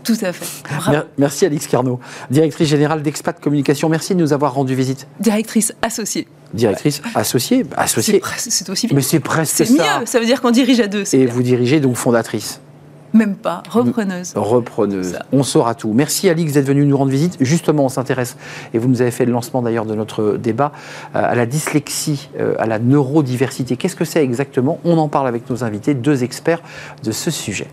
Tout 0.04 0.16
à 0.22 0.32
fait. 0.32 0.62
Bravo. 0.68 0.90
Mer- 0.92 1.06
Merci 1.18 1.46
Alix 1.46 1.66
Carnot, 1.66 1.98
directrice 2.30 2.68
générale 2.68 3.02
d'Expat 3.02 3.40
Communication. 3.40 3.88
Merci 3.88 4.14
de 4.14 4.20
nous 4.20 4.32
avoir 4.32 4.54
rendu 4.54 4.74
visite. 4.76 5.08
Directrice 5.18 5.74
associée. 5.82 6.28
Directrice 6.54 7.02
associée, 7.16 7.64
C'est 7.68 7.76
associée. 7.76 8.22
c'est 8.36 8.70
aussi 8.70 8.86
bien. 8.86 8.94
Mais 8.96 9.02
c'est 9.02 9.18
presque 9.18 9.56
C'est 9.56 9.64
ça. 9.64 10.00
mieux, 10.00 10.06
ça 10.06 10.20
veut 10.20 10.26
dire 10.26 10.40
qu'on 10.40 10.52
dirige 10.52 10.78
à 10.78 10.86
deux. 10.86 11.04
c'est 11.04 11.18
Et 11.18 11.26
vous 11.26 11.42
dirigez 11.42 11.80
donc 11.80 11.96
fondatrice, 11.96 12.60
Même 13.16 13.36
pas, 13.36 13.62
repreneuse. 13.70 14.32
repreneuse. 14.34 15.18
On 15.32 15.42
saura 15.42 15.74
tout. 15.74 15.92
Merci 15.92 16.28
Alix 16.28 16.52
d'être 16.52 16.66
venue 16.66 16.84
nous 16.84 16.96
rendre 16.96 17.10
visite. 17.10 17.36
Justement, 17.40 17.84
on 17.86 17.88
s'intéresse, 17.88 18.36
et 18.74 18.78
vous 18.78 18.88
nous 18.88 19.00
avez 19.00 19.10
fait 19.10 19.24
le 19.24 19.32
lancement 19.32 19.62
d'ailleurs 19.62 19.86
de 19.86 19.94
notre 19.94 20.36
débat, 20.36 20.72
euh, 21.14 21.20
à 21.22 21.34
la 21.34 21.46
dyslexie, 21.46 22.28
euh, 22.38 22.54
à 22.58 22.66
la 22.66 22.78
neurodiversité. 22.78 23.76
Qu'est-ce 23.76 23.96
que 23.96 24.04
c'est 24.04 24.22
exactement? 24.22 24.78
On 24.84 24.98
en 24.98 25.08
parle 25.08 25.28
avec 25.28 25.48
nos 25.48 25.64
invités, 25.64 25.94
deux 25.94 26.24
experts 26.24 26.62
de 27.02 27.10
ce 27.12 27.30
sujet. 27.30 27.68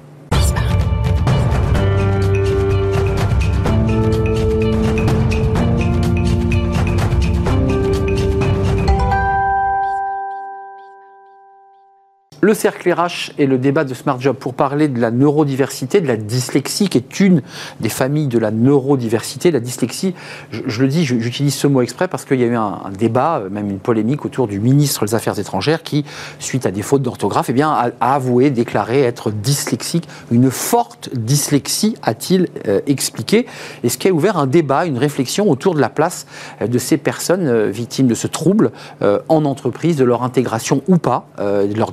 Le 12.54 12.60
cercle 12.60 12.94
RH 12.94 13.32
et 13.40 13.48
le 13.48 13.58
débat 13.58 13.84
de 13.84 13.96
Smart 13.96 14.22
Job 14.22 14.36
pour 14.36 14.54
parler 14.54 14.88
de 14.88 15.02
la 15.02 15.10
neurodiversité, 15.10 16.02
de 16.02 16.08
la 16.08 16.18
dyslexie, 16.18 16.88
qui 16.88 17.00
est 17.00 17.20
une 17.20 17.42
des 17.80 17.90
familles 17.90 18.28
de 18.28 18.38
la 18.38 18.52
neurodiversité. 18.52 19.50
La 19.50 19.60
dyslexie, 19.60 20.14
je, 20.52 20.84
le 20.84 20.88
dis, 20.88 21.04
j'utilise 21.04 21.56
ce 21.56 21.66
mot 21.66 21.82
exprès 21.82 22.08
parce 22.08 22.26
qu'il 22.26 22.40
y 22.40 22.44
a 22.44 22.46
eu 22.46 22.56
un, 22.56 22.92
débat, 22.96 23.40
euh, 23.40 23.50
même 23.50 23.72
une 23.72 23.80
polémique 23.80 24.24
autour 24.24 24.48
du 24.48 24.60
ministre 24.60 25.04
des 25.04 25.16
Affaires 25.16 25.40
étrangères 25.40 25.82
qui, 25.82 26.06
suite 26.38 26.68
à 26.68 26.72
des 26.72 26.84
fautes 26.84 27.02
d'orthographe, 27.02 27.50
eh 27.50 27.60
a, 27.64 27.92
avoué, 28.00 28.52
déclaré 28.52 29.02
être 29.02 29.32
dyslexique. 29.32 30.08
Une 30.30 30.52
forte 30.52 31.10
dyslexie, 31.12 31.96
a-t-il 32.04 32.50
euh, 32.68 32.82
expliqué. 32.86 33.48
Et 33.84 33.90
ce 33.90 33.98
qui 33.98 34.10
a 34.10 34.12
ouvert 34.12 34.38
un 34.38 34.46
débat, 34.46 34.86
une 34.86 35.00
réflexion 35.00 35.50
autour 35.50 35.74
de 35.74 35.82
la 35.82 35.90
place 35.90 36.28
euh, 36.62 36.68
de 36.68 36.78
ces 36.78 36.98
personnes 36.98 37.72
victimes 37.72 38.06
de 38.06 38.14
ce 38.14 38.28
trouble 38.28 38.72
en 39.02 39.46
entreprise, 39.46 39.96
de 39.96 40.04
leur 40.04 40.22
intégration 40.22 40.84
ou 40.88 40.98
pas, 40.98 41.28
de 41.40 41.76
leur 41.76 41.92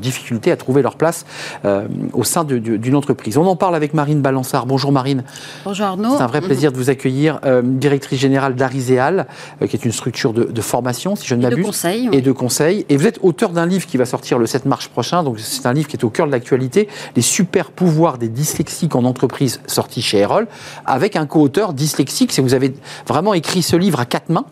difficulté 0.51 0.53
à 0.53 0.57
trouver 0.57 0.83
leur 0.83 0.97
place 0.97 1.25
euh, 1.65 1.87
au 2.13 2.25
sein 2.25 2.45
de- 2.45 2.59
de- 2.59 2.77
d'une 2.77 2.95
entreprise. 2.97 3.37
On 3.39 3.47
en 3.47 3.57
parle 3.57 3.75
avec 3.75 3.95
Marine 3.95 4.21
Balançard. 4.21 4.67
Bonjour 4.67 4.93
Marine. 4.93 5.23
Bonjour 5.65 5.87
Arnaud. 5.87 6.17
C'est 6.17 6.23
un 6.23 6.27
vrai 6.27 6.41
plaisir 6.41 6.73
de 6.73 6.77
vous 6.77 6.91
accueillir, 6.91 7.41
euh, 7.45 7.63
directrice 7.65 8.19
générale 8.21 8.55
d'Ariséal, 8.55 9.27
euh, 9.63 9.67
qui 9.67 9.77
est 9.77 9.85
une 9.85 9.93
structure 9.93 10.33
de, 10.33 10.45
de 10.45 10.61
formation, 10.61 11.17
si 11.17 11.27
je 11.27 11.35
ne 11.35 11.41
Et 11.41 11.45
de 11.45 11.51
m'abuse. 11.51 11.67
conseils. 11.67 12.09
Et 12.13 12.21
de 12.21 12.33
conseils. 12.33 12.85
Et 12.89 12.97
vous 12.97 13.07
êtes 13.07 13.19
auteur 13.23 13.51
d'un 13.51 13.67
livre 13.67 13.87
qui 13.87 13.97
va 13.97 14.05
sortir 14.05 14.39
le 14.39 14.47
7 14.47 14.67
mars 14.67 14.89
prochain. 14.89 15.23
Donc, 15.23 15.39
c'est 15.41 15.67
un 15.67 15.73
livre 15.73 15.89
qui 15.89 15.97
est 15.97 16.05
au 16.05 16.11
cœur 16.11 16.27
de 16.27 16.33
l'actualité. 16.33 16.89
Les 17.17 17.23
super 17.23 17.71
pouvoirs 17.71 18.19
des 18.19 18.29
dyslexiques 18.29 18.95
en 18.97 19.05
entreprise, 19.05 19.61
sorti 19.67 20.03
chez 20.03 20.19
Erol, 20.19 20.47
avec 20.87 21.17
un 21.17 21.27
co-auteur 21.27 21.73
dyslexique. 21.73 22.33
C'est- 22.33 22.41
Vous 22.43 22.55
avez 22.55 22.75
vraiment 23.07 23.35
écrit 23.35 23.63
ce 23.63 23.77
livre 23.77 24.01
à 24.01 24.07
quatre 24.07 24.31
mains. 24.31 24.47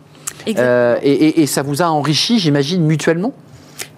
Euh, 0.58 0.96
et, 1.02 1.10
et- 1.12 1.40
et 1.42 1.46
ça 1.46 1.62
vous 1.62 1.82
a 1.82 1.86
enrichi, 1.86 2.38
j'imagine, 2.38 2.84
mutuellement? 2.84 3.32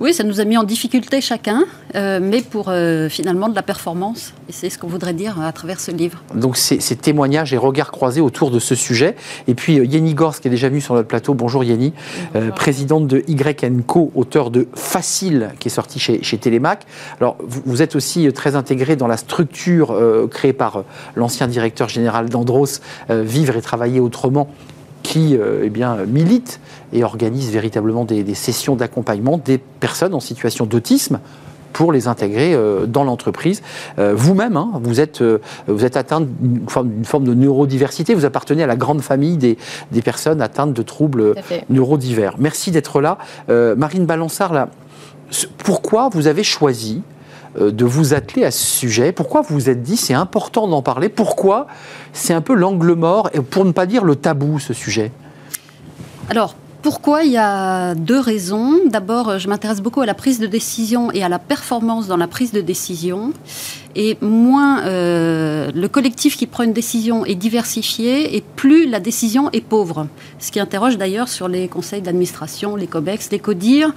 Oui, 0.00 0.14
ça 0.14 0.24
nous 0.24 0.40
a 0.40 0.44
mis 0.44 0.56
en 0.56 0.64
difficulté 0.64 1.20
chacun, 1.20 1.64
euh, 1.94 2.20
mais 2.22 2.40
pour 2.40 2.68
euh, 2.68 3.08
finalement 3.08 3.48
de 3.48 3.54
la 3.54 3.62
performance. 3.62 4.32
Et 4.48 4.52
c'est 4.52 4.70
ce 4.70 4.78
qu'on 4.78 4.88
voudrait 4.88 5.12
dire 5.12 5.40
à 5.40 5.52
travers 5.52 5.78
ce 5.78 5.90
livre. 5.90 6.22
Donc 6.34 6.56
ces, 6.56 6.80
ces 6.80 6.96
témoignages 6.96 7.52
et 7.52 7.58
regards 7.58 7.90
croisés 7.90 8.20
autour 8.20 8.50
de 8.50 8.58
ce 8.58 8.74
sujet. 8.74 9.14
Et 9.46 9.54
puis 9.54 9.78
euh, 9.78 9.84
Yenny 9.84 10.14
Gors, 10.14 10.40
qui 10.40 10.48
est 10.48 10.50
déjà 10.50 10.68
venue 10.68 10.80
sur 10.80 10.94
notre 10.94 11.08
plateau. 11.08 11.34
Bonjour 11.34 11.64
Yenny, 11.64 11.92
euh, 12.34 12.50
présidente 12.50 13.06
de 13.06 13.22
Y 13.28 13.84
Co, 13.86 14.10
auteur 14.14 14.50
de 14.50 14.68
Facile, 14.74 15.50
qui 15.58 15.68
est 15.68 15.70
sorti 15.70 15.98
chez, 15.98 16.22
chez 16.22 16.38
Télémac. 16.38 16.86
Alors 17.20 17.36
vous, 17.40 17.62
vous 17.66 17.82
êtes 17.82 17.94
aussi 17.94 18.26
euh, 18.26 18.32
très 18.32 18.56
intégré 18.56 18.96
dans 18.96 19.06
la 19.06 19.16
structure 19.16 19.90
euh, 19.90 20.26
créée 20.26 20.52
par 20.52 20.76
euh, 20.76 20.82
l'ancien 21.14 21.46
directeur 21.46 21.88
général 21.88 22.28
d'Andros, 22.28 22.80
euh, 23.10 23.22
Vivre 23.22 23.56
et 23.56 23.62
Travailler 23.62 24.00
Autrement, 24.00 24.48
qui 25.10 25.36
euh, 25.36 25.62
eh 25.64 25.70
bien, 25.70 25.96
milite 26.06 26.60
et 26.92 27.02
organise 27.02 27.50
véritablement 27.50 28.04
des, 28.04 28.22
des 28.22 28.36
sessions 28.36 28.76
d'accompagnement 28.76 29.38
des 29.38 29.58
personnes 29.58 30.14
en 30.14 30.20
situation 30.20 30.66
d'autisme 30.66 31.18
pour 31.72 31.90
les 31.90 32.06
intégrer 32.06 32.54
euh, 32.54 32.86
dans 32.86 33.02
l'entreprise. 33.02 33.60
Euh, 33.98 34.14
Vous-même, 34.14 34.56
hein, 34.56 34.70
vous, 34.80 35.00
êtes, 35.00 35.20
vous 35.66 35.84
êtes 35.84 35.96
atteinte 35.96 36.28
d'une 36.40 37.04
forme, 37.04 37.24
de 37.24 37.34
neurodiversité, 37.34 38.14
vous 38.14 38.24
appartenez 38.24 38.62
à 38.62 38.68
la 38.68 38.76
grande 38.76 39.00
famille 39.00 39.36
des, 39.36 39.58
des 39.90 40.02
personnes 40.02 40.40
atteintes 40.40 40.74
de 40.74 40.82
troubles 40.82 41.34
neurodivers. 41.70 42.36
Merci 42.38 42.70
d'être 42.70 43.00
là. 43.00 43.18
Euh, 43.48 43.74
Marine 43.74 44.06
Balançard, 44.06 44.52
là, 44.52 44.68
pourquoi 45.58 46.08
vous 46.08 46.28
avez 46.28 46.44
choisi 46.44 47.02
de 47.58 47.84
vous 47.84 48.14
atteler 48.14 48.44
à 48.44 48.50
ce 48.50 48.64
sujet. 48.64 49.12
Pourquoi 49.12 49.42
vous 49.42 49.54
vous 49.54 49.70
êtes 49.70 49.82
dit 49.82 49.96
c'est 49.96 50.14
important 50.14 50.68
d'en 50.68 50.82
parler? 50.82 51.08
Pourquoi 51.08 51.66
c'est 52.12 52.34
un 52.34 52.40
peu 52.40 52.54
l'angle 52.54 52.92
mort, 52.94 53.30
et 53.32 53.40
pour 53.40 53.64
ne 53.64 53.72
pas 53.72 53.86
dire 53.86 54.04
le 54.04 54.16
tabou, 54.16 54.58
ce 54.58 54.72
sujet. 54.72 55.12
Alors, 56.28 56.54
pourquoi? 56.82 57.24
Il 57.24 57.32
y 57.32 57.36
a 57.36 57.94
deux 57.94 58.18
raisons. 58.18 58.78
D'abord, 58.88 59.38
je 59.38 59.48
m'intéresse 59.48 59.80
beaucoup 59.80 60.00
à 60.00 60.06
la 60.06 60.14
prise 60.14 60.38
de 60.38 60.46
décision 60.46 61.12
et 61.12 61.22
à 61.22 61.28
la 61.28 61.38
performance 61.38 62.06
dans 62.06 62.16
la 62.16 62.26
prise 62.26 62.52
de 62.52 62.60
décision. 62.60 63.32
Et 63.96 64.16
moins 64.20 64.84
euh, 64.84 65.70
le 65.74 65.88
collectif 65.88 66.36
qui 66.36 66.46
prend 66.46 66.62
une 66.62 66.72
décision 66.72 67.24
est 67.24 67.34
diversifié 67.34 68.36
et 68.36 68.42
plus 68.56 68.88
la 68.88 69.00
décision 69.00 69.50
est 69.52 69.60
pauvre. 69.60 70.06
Ce 70.38 70.52
qui 70.52 70.60
interroge 70.60 70.96
d'ailleurs 70.96 71.28
sur 71.28 71.48
les 71.48 71.66
conseils 71.66 72.00
d'administration, 72.00 72.76
les 72.76 72.86
COBEX, 72.86 73.30
les 73.32 73.40
CODIR, 73.40 73.92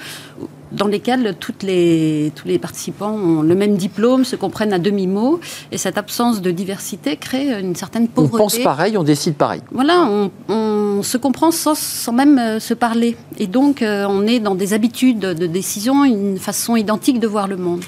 dans 0.72 0.88
lesquels 0.88 1.36
toutes 1.40 1.64
les, 1.64 2.32
tous 2.36 2.48
les 2.48 2.58
participants 2.58 3.12
ont 3.12 3.42
le 3.44 3.56
même 3.56 3.78
diplôme, 3.78 4.26
se 4.26 4.36
comprennent 4.36 4.74
à 4.74 4.80
demi-mot, 4.80 5.40
et 5.72 5.78
cette 5.78 5.98
absence 5.98 6.42
de 6.42 6.52
diversité 6.52 7.16
crée 7.16 7.60
une 7.60 7.76
certaine 7.76 8.08
pauvreté. 8.08 8.36
On 8.36 8.46
pense 8.46 8.58
pareil, 8.58 8.98
on 8.98 9.04
décide 9.04 9.36
pareil. 9.36 9.62
Voilà, 9.72 10.10
on, 10.50 11.04
se 11.04 11.18
comprend 11.18 11.52
sans, 11.52 11.78
sans, 11.78 12.14
même 12.14 12.40
euh, 12.40 12.60
se 12.60 12.74
parler. 12.74 13.18
Et 13.38 13.48
donc, 13.48 13.82
euh, 13.82 14.06
on 14.08 14.26
est 14.26 14.40
dans 14.40 14.56
des 14.56 14.74
habitudes 14.74 15.20
de 15.20 15.48
décision, 15.48 16.06
une 16.06 16.38
façon 16.38 16.78
identique 16.78 17.20
de 17.20 17.28
voir 17.28 17.48
le 17.48 17.58
monde. 17.58 17.84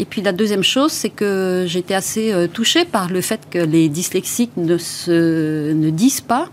Et 0.00 0.06
puis 0.06 0.22
la 0.22 0.32
deuxième 0.32 0.62
chose, 0.62 0.92
c'est 0.92 1.10
que 1.10 1.66
j'étais 1.68 1.92
assez 1.92 2.32
euh, 2.32 2.46
touchée 2.46 2.86
par 2.86 3.10
le 3.10 3.20
fait 3.20 3.40
que 3.50 3.58
les 3.58 3.90
dyslexiques 3.90 4.56
ne, 4.56 4.78
se, 4.78 5.72
disent 5.90 6.22
pas, 6.22 6.48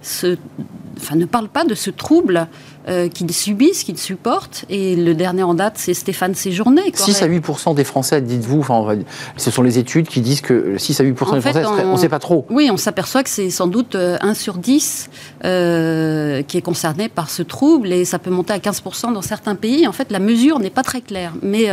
enfin, 0.00 1.16
ne 1.16 1.24
parlent 1.24 1.48
pas 1.48 1.64
de 1.64 1.74
ce 1.74 1.90
trouble 1.90 2.46
euh, 2.88 3.08
qu'ils 3.08 3.32
subissent, 3.32 3.84
qu'ils 3.84 3.98
supportent. 3.98 4.64
Et 4.68 4.96
le 4.96 5.14
dernier 5.14 5.42
en 5.42 5.54
date, 5.54 5.74
c'est 5.76 5.94
Stéphane 5.94 6.34
Séjourné. 6.34 6.82
6 6.92 7.22
à 7.22 7.28
8% 7.28 7.74
des 7.74 7.84
Français, 7.84 8.20
dites-vous, 8.20 8.60
enfin, 8.60 8.98
ce 9.36 9.50
sont 9.50 9.62
les 9.62 9.78
études 9.78 10.08
qui 10.08 10.20
disent 10.20 10.40
que 10.40 10.76
6 10.78 11.00
à 11.00 11.04
8% 11.04 11.08
des 11.34 11.40
Français, 11.40 11.64
on 11.84 11.92
ne 11.92 11.96
sait 11.96 12.08
pas 12.08 12.18
trop. 12.18 12.46
Oui, 12.50 12.70
on 12.72 12.76
s'aperçoit 12.76 13.22
que 13.22 13.30
c'est 13.30 13.50
sans 13.50 13.66
doute 13.66 13.94
1 13.94 13.98
euh, 13.98 14.34
sur 14.34 14.54
10 14.54 15.10
euh, 15.44 16.42
qui 16.42 16.58
est 16.58 16.62
concerné 16.62 17.08
par 17.08 17.30
ce 17.30 17.42
trouble 17.42 17.92
et 17.92 18.04
ça 18.04 18.18
peut 18.18 18.30
monter 18.30 18.52
à 18.52 18.58
15% 18.58 19.12
dans 19.12 19.22
certains 19.22 19.54
pays. 19.54 19.86
En 19.86 19.92
fait, 19.92 20.10
la 20.10 20.18
mesure 20.18 20.58
n'est 20.58 20.70
pas 20.70 20.82
très 20.82 21.00
claire. 21.00 21.32
Mais 21.42 21.70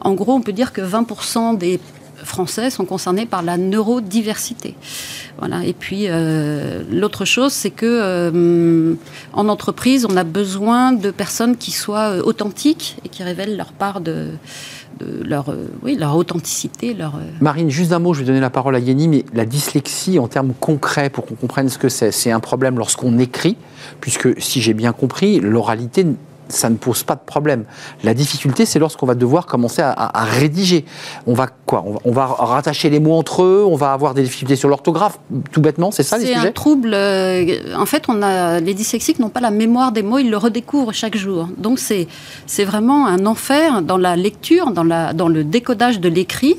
en 0.00 0.14
gros, 0.14 0.32
on 0.34 0.40
peut 0.40 0.52
dire 0.52 0.72
que 0.72 0.80
20 0.80 1.56
des 1.58 1.80
Français 2.26 2.70
sont 2.70 2.84
concernés 2.84 3.26
par 3.26 3.42
la 3.42 3.56
neurodiversité. 3.56 4.74
Voilà. 5.38 5.64
Et 5.64 5.72
puis 5.72 6.04
euh, 6.08 6.82
l'autre 6.90 7.24
chose, 7.24 7.52
c'est 7.52 7.70
que 7.70 7.86
euh, 7.86 8.94
en 9.32 9.48
entreprise, 9.48 10.06
on 10.08 10.16
a 10.16 10.24
besoin 10.24 10.92
de 10.92 11.10
personnes 11.10 11.56
qui 11.56 11.70
soient 11.70 12.10
euh, 12.10 12.22
authentiques 12.22 12.96
et 13.04 13.08
qui 13.08 13.22
révèlent 13.22 13.56
leur 13.56 13.72
part 13.72 14.00
de, 14.00 14.28
leur, 15.00 15.46
oui, 15.82 15.96
leur 15.96 16.16
authenticité. 16.16 16.96
Marine, 17.40 17.70
juste 17.70 17.92
un 17.92 17.98
mot, 17.98 18.14
je 18.14 18.20
vais 18.20 18.26
donner 18.26 18.40
la 18.40 18.50
parole 18.50 18.74
à 18.74 18.78
Yanni, 18.78 19.08
mais 19.08 19.24
la 19.34 19.44
dyslexie 19.44 20.18
en 20.18 20.26
termes 20.26 20.54
concrets, 20.58 21.10
pour 21.10 21.26
qu'on 21.26 21.34
comprenne 21.34 21.68
ce 21.68 21.78
que 21.78 21.88
c'est, 21.88 22.12
c'est 22.12 22.30
un 22.30 22.40
problème 22.40 22.78
lorsqu'on 22.78 23.18
écrit, 23.18 23.56
puisque 24.00 24.40
si 24.40 24.62
j'ai 24.62 24.72
bien 24.72 24.92
compris, 24.92 25.38
l'oralité 25.38 26.06
ça 26.48 26.70
ne 26.70 26.76
pose 26.76 27.02
pas 27.02 27.14
de 27.14 27.20
problème. 27.20 27.64
La 28.04 28.14
difficulté, 28.14 28.66
c'est 28.66 28.78
lorsqu'on 28.78 29.06
va 29.06 29.14
devoir 29.14 29.46
commencer 29.46 29.82
à, 29.82 30.24
rédiger. 30.24 30.84
On 31.26 31.34
va 31.34 31.48
quoi? 31.66 31.84
On 32.04 32.12
va, 32.12 32.26
rattacher 32.26 32.90
les 32.90 33.00
mots 33.00 33.14
entre 33.14 33.42
eux, 33.42 33.64
on 33.66 33.76
va 33.76 33.92
avoir 33.92 34.14
des 34.14 34.22
difficultés 34.22 34.56
sur 34.56 34.68
l'orthographe, 34.68 35.18
tout 35.52 35.60
bêtement, 35.60 35.90
c'est 35.90 36.02
ça 36.02 36.18
les 36.18 36.26
sujets 36.26 36.40
C'est 36.40 36.48
un 36.48 36.52
trouble. 36.52 36.92
Euh, 36.94 37.74
en 37.76 37.86
fait, 37.86 38.04
on 38.08 38.22
a, 38.22 38.60
les 38.60 38.74
dyslexiques 38.74 39.18
n'ont 39.18 39.28
pas 39.28 39.40
la 39.40 39.50
mémoire 39.50 39.92
des 39.92 40.02
mots, 40.02 40.18
ils 40.18 40.30
le 40.30 40.36
redécouvrent 40.36 40.92
chaque 40.92 41.16
jour. 41.16 41.48
Donc 41.58 41.78
c'est, 41.78 42.06
c'est 42.46 42.64
vraiment 42.64 43.06
un 43.06 43.26
enfer 43.26 43.82
dans 43.82 43.98
la 43.98 44.16
lecture, 44.16 44.70
dans, 44.70 44.84
la, 44.84 45.12
dans 45.12 45.28
le 45.28 45.44
décodage 45.44 46.00
de 46.00 46.08
l'écrit, 46.08 46.56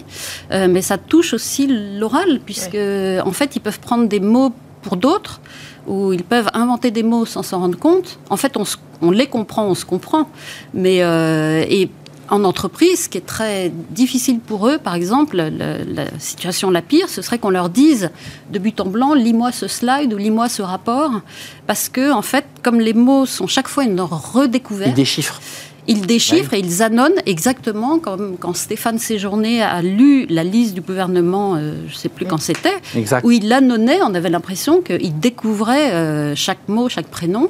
euh, 0.52 0.68
mais 0.70 0.82
ça 0.82 0.98
touche 0.98 1.34
aussi 1.34 1.68
l'oral, 1.98 2.40
puisque 2.46 2.76
en 2.78 3.32
fait, 3.32 3.56
ils 3.56 3.62
peuvent 3.62 3.80
prendre 3.80 4.08
des 4.08 4.20
mots 4.20 4.52
pour 4.82 4.98
d'autres 4.98 5.42
où 5.88 6.14
ils 6.14 6.24
peuvent 6.24 6.50
inventer 6.54 6.92
des 6.92 7.04
mots 7.04 7.26
sans 7.26 7.44
s'en 7.44 7.60
rendre 7.60 7.78
compte. 7.78 8.20
En 8.30 8.38
fait, 8.38 8.56
on, 9.02 9.12
les 9.12 9.28
comprend, 9.28 9.66
on 9.66 9.76
se 9.76 9.86
comprend. 9.86 10.30
Mais 10.74 11.02
euh, 11.02 11.66
et 11.68 11.90
en 12.30 12.44
entreprise, 12.44 13.06
ce 13.06 13.10
qui 13.10 13.18
est 13.18 13.26
très 13.26 13.72
difficile 13.92 14.40
pour 14.40 14.68
eux, 14.68 14.78
par 14.78 14.96
exemple, 14.96 15.38
la, 15.38 16.20
situation 16.20 16.70
la 16.70 16.82
pire, 16.82 17.10
ce 17.10 17.22
serait 17.22 17.40
qu'on 17.40 17.50
leur 17.50 17.70
dise 17.70 18.12
de 18.52 18.60
but 18.60 18.80
en 18.82 18.86
blanc, 18.86 19.14
lis-moi 19.14 19.52
ce 19.52 19.68
slide 19.68 20.14
ou 20.14 20.18
lis-moi 20.18 20.50
ce 20.50 20.62
rapport, 20.62 21.22
parce 21.68 21.90
que 21.90 22.12
en 22.12 22.22
fait, 22.22 22.46
comme 22.64 22.80
les 22.80 22.94
mots 22.94 23.26
sont 23.26 23.48
chaque 23.48 23.68
fois 23.68 23.86
une 23.86 24.02
redécouverte, 24.02 24.92
ils 24.92 24.96
déchiffrent. 24.96 25.42
Ils 25.88 26.06
déchiffrent 26.06 26.54
et 26.54 26.60
ils 26.60 26.84
annonnent 26.84 27.22
exactement 27.26 28.00
comme 28.00 28.38
quand 28.38 28.56
Stéphane 28.56 29.00
Séjourné 29.00 29.62
a 29.62 29.82
lu 29.82 30.26
la 30.28 30.44
liste 30.44 30.74
du 30.74 30.82
gouvernement, 30.82 31.56
euh, 31.56 31.74
je 31.88 31.94
ne 31.94 31.98
sais 31.98 32.10
plus 32.10 32.26
quand 32.26 32.40
c'était, 32.40 32.76
où 33.24 33.32
il 33.32 33.52
annonnait, 33.54 34.00
on 34.04 34.14
avait 34.14 34.30
l'impression 34.30 34.82
qu'il 34.82 35.20
découvrait 35.20 35.92
euh, 35.92 36.36
chaque 36.36 36.68
mot, 36.68 36.90
chaque 36.90 37.08
prénom. 37.08 37.50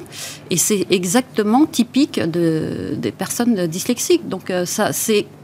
Et 0.50 0.56
c'est 0.56 0.86
exactement 0.90 1.66
typique 1.66 2.20
de, 2.20 2.94
des 2.96 3.10
personnes 3.12 3.66
dyslexiques. 3.66 4.28
Donc 4.28 4.50
euh, 4.50 4.64
ça, 4.64 4.92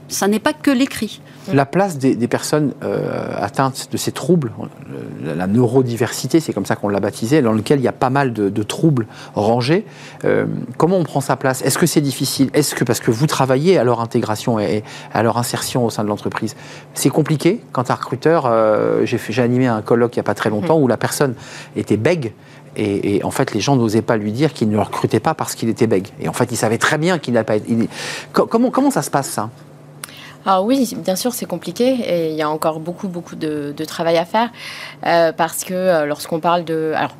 ça 0.09 0.29
n'est 0.29 0.39
pas 0.39 0.53
que 0.53 0.71
l'écrit. 0.71 1.21
La 1.53 1.67
place 1.67 1.99
des, 1.99 2.29
personnes 2.29 2.73
euh, 2.83 3.35
atteintes 3.37 3.89
de 3.93 3.97
ces 3.99 4.13
troubles, 4.13 4.53
la, 5.23 5.47
neurodiversité, 5.47 6.41
c'est 6.41 6.53
comme 6.55 6.65
ça 6.65 6.75
qu'on 6.75 6.89
l'a 6.89 7.01
baptisé, 7.01 7.43
dans 7.43 7.53
lequel 7.53 7.81
il 7.81 7.83
y 7.83 7.89
a 7.89 7.93
pas 7.93 8.11
mal 8.11 8.33
de, 8.33 8.63
troubles 8.63 9.07
rangés, 9.35 9.85
euh, 10.25 10.47
comment 10.79 10.97
on 10.97 11.05
prend 11.05 11.21
sa 11.21 11.37
place? 11.37 11.61
Est-ce 11.63 11.77
que 11.77 11.87
c'est 11.87 12.01
difficile? 12.01 12.49
Est-ce 12.55 12.75
que, 12.75 12.85
parce 12.85 13.01
que 13.01 13.11
vous 13.11 13.27
travaillez 13.27 13.79
à 13.79 13.85
leur 13.85 14.01
intégration 14.01 14.59
et, 14.59 14.85
à 15.13 15.23
leur 15.23 15.37
insertion 15.37 15.85
au 15.85 15.91
sein 15.91 16.03
de 16.03 16.09
l'entreprise, 16.09 16.57
c'est 16.95 17.11
compliqué? 17.11 17.61
Quand 17.73 17.91
un 17.91 17.95
recruteur, 17.95 18.47
euh, 18.47 19.05
j'ai 19.05 19.43
animé 19.43 19.67
un 19.67 19.83
colloque 19.83 20.17
il 20.17 20.19
n'y 20.19 20.25
a 20.25 20.25
pas 20.25 20.35
très 20.35 20.51
longtemps 20.51 20.79
où 20.79 20.89
la 20.89 20.97
personne 20.97 21.35
était 21.77 21.99
bègue, 21.99 22.33
et, 22.77 23.21
en 23.23 23.31
fait, 23.31 23.55
les 23.55 23.61
gens 23.61 23.77
n'osaient 23.77 24.03
pas 24.03 24.17
lui 24.17 24.33
dire 24.33 24.53
qu'il 24.53 24.69
ne 24.69 24.75
le 24.75 24.83
recrutait 24.83 25.21
pas 25.21 25.35
parce 25.35 25.55
qu'il 25.55 25.69
était 25.69 25.87
bègue. 25.87 26.09
Et 26.21 26.29
en 26.29 26.33
fait, 26.33 26.51
il 26.51 26.57
savait 26.57 26.79
très 26.79 26.99
bien 26.99 27.19
qu'il 27.19 27.35
n'a 27.35 27.45
pas 27.45 27.57
été. 27.57 27.89
Comment, 28.33 28.71
comment 28.71 28.91
ça 28.91 29.03
se 29.03 29.11
passe, 29.11 29.29
ça? 29.29 29.51
Ah 30.47 30.61
oui, 30.61 30.95
bien 30.99 31.17
sûr, 31.17 31.33
c'est 31.33 31.47
compliqué 31.47 31.95
et 32.07 32.31
il 32.31 32.37
y 32.37 32.43
a 32.43 32.51
encore 32.51 32.79
beaucoup, 32.79 33.09
beaucoup 33.09 33.35
de, 33.35 33.73
travail 33.87 34.19
à 34.19 34.27
faire 34.27 34.51
euh, 35.07 35.33
parce 35.33 35.65
que 35.65 35.73
euh, 35.73 36.07
lorsqu'on 36.07 36.41
parle 36.41 36.65
de... 36.65 36.93
Alors, 36.95 37.17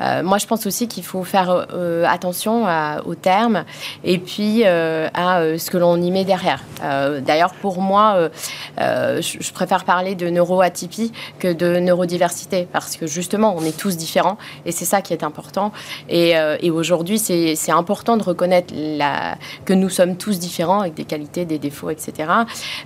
euh, 0.00 0.22
moi, 0.22 0.38
je 0.38 0.46
pense 0.46 0.64
aussi 0.64 0.86
qu'il 0.86 1.02
faut 1.02 1.24
faire 1.24 1.66
attention 2.06 2.66
aux 3.04 3.14
termes 3.16 3.64
et 4.04 4.18
puis 4.18 4.64
à 4.64 5.58
ce 5.58 5.70
que 5.70 5.76
l'on 5.76 6.00
y 6.00 6.10
met 6.12 6.24
derrière. 6.24 6.62
D'ailleurs, 6.80 7.52
pour 7.54 7.80
moi, 7.80 8.30
je, 8.78 9.52
préfère 9.52 9.84
parler 9.84 10.14
de 10.14 10.28
neuroatypie 10.28 11.12
que 11.40 11.52
de 11.52 11.80
neurodiversité 11.80 12.68
parce 12.72 12.96
que 12.96 13.08
justement, 13.08 13.56
on 13.56 13.64
est 13.64 13.76
tous 13.76 13.96
différents 13.96 14.38
et 14.66 14.72
c'est 14.72 14.84
ça 14.84 15.02
qui 15.02 15.12
est 15.12 15.24
important. 15.24 15.72
Et, 16.08 16.34
et 16.60 16.70
aujourd'hui, 16.70 17.18
c'est 17.18 17.72
important 17.72 18.16
de 18.16 18.22
reconnaître 18.22 18.72
la, 18.76 19.36
que 19.64 19.72
nous 19.72 19.88
sommes 19.88 20.16
tous 20.16 20.38
différents 20.38 20.80
avec 20.80 20.94
des 20.94 21.04
qualités, 21.04 21.44
des 21.44 21.58
défauts, 21.58 21.90
etc. 21.90 22.28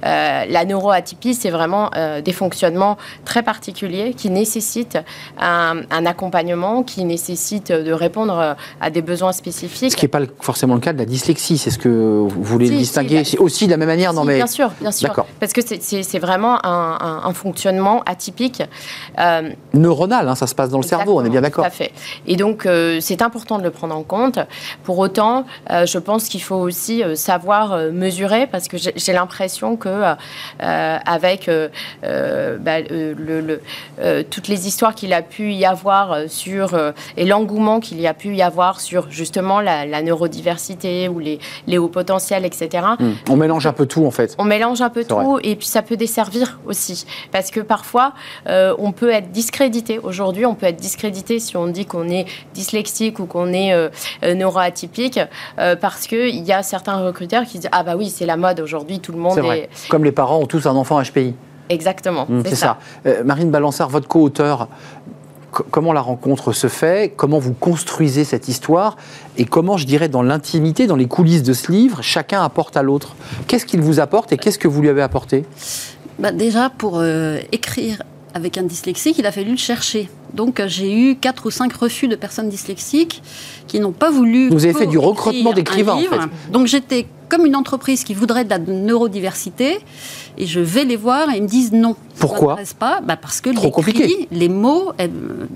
Euh, 0.04 0.44
la 0.48 0.64
neuroatypie, 0.64 1.34
c'est 1.34 1.50
vraiment 1.50 1.90
euh, 1.96 2.20
des 2.20 2.32
fonctionnements 2.32 2.96
très 3.24 3.42
particuliers 3.42 4.14
qui 4.14 4.30
nécessitent 4.30 4.98
un, 5.38 5.82
accompagnement, 6.06 6.82
qui 6.82 7.04
nécessitent 7.04 7.72
de 7.72 7.92
répondre 7.92 8.38
euh, 8.38 8.54
à 8.80 8.90
des 8.90 9.02
besoins 9.02 9.32
spécifiques. 9.32 9.92
Ce 9.92 9.96
qui 9.96 10.04
n'est 10.04 10.10
pas 10.10 10.20
forcément 10.40 10.74
le 10.74 10.80
cas 10.80 10.92
de 10.92 10.98
la 10.98 11.04
dyslexie, 11.04 11.58
c'est 11.58 11.70
ce 11.70 11.78
que 11.78 11.88
vous 11.88 12.42
voulez 12.42 12.68
distinguer 12.70 13.24
C'est 13.24 13.38
aussi 13.38 13.66
de 13.66 13.70
la 13.70 13.76
même 13.76 13.88
manière 13.88 14.12
non, 14.12 14.24
mais... 14.24 14.36
Bien 14.36 14.46
sûr, 14.46 14.70
bien 14.80 14.92
sûr. 14.92 15.12
Parce 15.40 15.52
que 15.52 15.60
c'est 15.62 16.18
vraiment 16.18 16.58
un, 16.64 17.32
fonctionnement 17.32 18.02
atypique. 18.04 18.62
Neuronal, 19.72 20.28
hein, 20.28 20.34
ça 20.34 20.46
se 20.46 20.54
passe 20.54 20.68
dans 20.70 20.78
le 20.78 20.84
cerveau, 20.84 21.20
on 21.20 21.24
est 21.24 21.30
bien 21.30 21.40
d'accord. 21.40 21.64
Tout 21.64 21.68
à 21.68 21.70
fait. 21.70 21.92
Et 22.26 22.36
donc, 22.36 22.68
c'est 23.00 23.22
important 23.22 23.58
de 23.58 23.62
le 23.62 23.70
prendre 23.70 23.96
en 23.96 24.02
compte. 24.02 24.38
Pour 24.84 24.98
autant, 24.98 25.44
je 25.70 25.98
pense 25.98 26.28
qu'il 26.28 26.42
faut 26.42 26.56
aussi 26.56 27.02
savoir 27.14 27.76
mesurer, 27.92 28.46
parce 28.46 28.68
que 28.68 28.76
j'ai 28.76 29.12
l'impression 29.12 29.71
que 29.76 30.14
euh, 30.62 30.98
avec 31.04 31.48
euh, 31.48 31.68
euh, 32.04 32.56
bah, 32.58 32.80
le, 32.80 33.60
toutes 34.30 34.48
les 34.48 34.66
histoires 34.66 34.94
qu'il 34.94 35.12
a 35.12 35.22
pu 35.22 35.52
y 35.52 35.64
avoir 35.64 36.28
sur 36.28 36.78
et 37.16 37.24
l'engouement 37.24 37.80
qu'il 37.80 38.00
y 38.00 38.06
a 38.06 38.14
pu 38.14 38.34
y 38.34 38.42
avoir 38.42 38.80
sur 38.80 39.10
justement 39.10 39.60
la, 39.60 40.02
neurodiversité 40.02 41.08
ou 41.08 41.18
les, 41.18 41.38
les 41.66 41.78
hauts 41.78 41.88
potentiels, 41.88 42.44
etc. 42.44 42.86
Hmm. 42.98 43.12
On 43.28 43.36
mélange 43.36 43.66
un 43.66 43.72
peu 43.72 43.86
tout 43.86 44.04
en 44.04 44.10
fait. 44.10 44.34
On 44.38 44.44
mélange 44.44 44.80
un 44.80 44.90
peu 44.90 45.04
tout 45.04 45.38
et 45.42 45.56
puis 45.56 45.66
ça 45.66 45.82
peut 45.82 45.96
desservir 45.96 46.58
aussi 46.66 47.06
parce 47.30 47.50
que 47.50 47.60
parfois 47.60 48.12
on 48.46 48.92
peut 48.92 49.10
être 49.10 49.30
discrédité. 49.30 49.98
Aujourd'hui, 49.98 50.46
on 50.46 50.54
peut 50.54 50.66
être 50.66 50.80
discrédité 50.80 51.38
si 51.38 51.56
on 51.56 51.66
dit 51.66 51.86
qu'on 51.86 52.08
est 52.08 52.26
dyslexique 52.54 53.18
ou 53.18 53.26
qu'on 53.26 53.52
est 53.52 53.90
neuroatypique 54.22 55.20
parce 55.56 56.06
qu'il 56.06 56.44
y 56.44 56.52
a 56.52 56.62
certains 56.62 57.04
recruteurs 57.04 57.44
qui 57.44 57.58
disent 57.58 57.70
ah 57.72 57.82
bah 57.82 57.94
oui 57.96 58.10
c'est 58.10 58.26
la 58.26 58.36
mode 58.36 58.60
aujourd'hui 58.60 59.00
tout 59.00 59.12
le 59.12 59.18
monde 59.18 59.38
est, 59.38 59.61
comme 59.88 60.04
les 60.04 60.12
parents 60.12 60.38
ont 60.38 60.46
tous 60.46 60.66
un 60.66 60.76
enfant 60.76 61.00
HPI. 61.02 61.34
Exactement. 61.68 62.26
Mmh, 62.28 62.42
c'est 62.46 62.56
ça. 62.56 62.78
Euh, 63.06 63.24
Marine 63.24 63.50
Balançard, 63.50 63.88
votre 63.88 64.08
co-auteur, 64.08 64.68
comment 65.52 65.92
la 65.92 66.00
rencontre 66.00 66.52
se 66.52 66.66
fait, 66.66 67.12
comment 67.14 67.38
vous 67.38 67.52
construisez 67.52 68.24
cette 68.24 68.48
histoire? 68.48 68.96
Et 69.36 69.44
comment, 69.44 69.76
je 69.76 69.86
dirais, 69.86 70.08
dans 70.08 70.22
l'intimité, 70.22 70.86
dans 70.86 70.96
les 70.96 71.08
coulisses 71.08 71.42
de 71.42 71.52
ce 71.52 71.70
livre, 71.70 72.02
chacun 72.02 72.42
apporte 72.42 72.76
à 72.76 72.82
l'autre? 72.82 73.14
Qu'est-ce 73.46 73.66
qu'il 73.66 73.80
vous 73.80 74.00
apporte 74.00 74.32
et 74.32 74.38
qu'est-ce 74.38 74.58
que 74.58 74.68
vous 74.68 74.82
lui 74.82 74.88
avez 74.88 75.02
apporté? 75.02 75.44
Bah 76.18 76.32
Déjà, 76.32 76.70
pour 76.70 76.98
euh, 76.98 77.38
écrire 77.52 78.02
avec 78.34 78.56
un 78.56 78.62
dyslexique, 78.62 79.18
il 79.18 79.26
a 79.26 79.32
fallu 79.32 79.52
le 79.52 79.56
chercher. 79.56 80.08
Donc 80.32 80.60
euh, 80.60 80.66
j'ai 80.66 80.92
eu 80.94 81.16
quatre 81.16 81.46
ou 81.46 81.50
cinq 81.50 81.72
refus 81.74 82.08
de 82.08 82.16
personnes 82.16 82.48
dyslexiques 82.48 83.22
qui 83.66 83.80
n'ont 83.80 83.92
pas 83.92 84.10
voulu. 84.10 84.48
Vous 84.48 84.64
avez 84.64 84.74
fait 84.74 84.86
du 84.86 84.98
recrutement 84.98 85.52
d'écrivains 85.52 85.94
en 85.94 86.00
fait. 86.00 86.50
Donc 86.50 86.66
j'étais 86.66 87.06
comme 87.32 87.46
une 87.46 87.56
entreprise 87.56 88.04
qui 88.04 88.12
voudrait 88.12 88.44
de 88.44 88.50
la 88.50 88.58
neurodiversité 88.58 89.78
et 90.38 90.46
je 90.46 90.60
vais 90.60 90.84
les 90.84 90.96
voir 90.96 91.30
et 91.30 91.36
ils 91.36 91.42
me 91.42 91.48
disent 91.48 91.72
non. 91.72 91.96
Pourquoi 92.18 92.56
pas 92.78 93.00
bah 93.00 93.16
Parce 93.16 93.40
que 93.40 93.50
les, 93.50 94.28
les 94.30 94.48
mots 94.48 94.92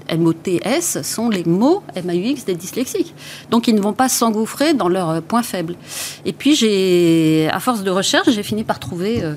M-O-T-S 0.09 1.02
sont 1.02 1.28
les 1.28 1.45
mots 1.45 1.83
M-A-U-X 1.95 2.47
des 2.47 2.54
dyslexiques. 2.54 3.14
Donc 3.50 3.68
ils 3.68 3.75
ne 3.75 3.80
vont 3.80 3.92
pas 3.92 4.09
s'engouffrer 4.09 4.75
dans 4.75 4.88
leurs 4.88 5.11
euh, 5.11 5.21
points 5.21 5.42
faibles. 5.42 5.76
Et 6.25 6.33
puis 6.33 6.54
j'ai, 6.54 7.49
à 7.52 7.61
force 7.61 7.83
de 7.83 7.90
recherche, 7.90 8.30
j'ai 8.30 8.42
fini 8.42 8.64
par 8.64 8.80
trouver 8.80 9.23
euh, 9.23 9.35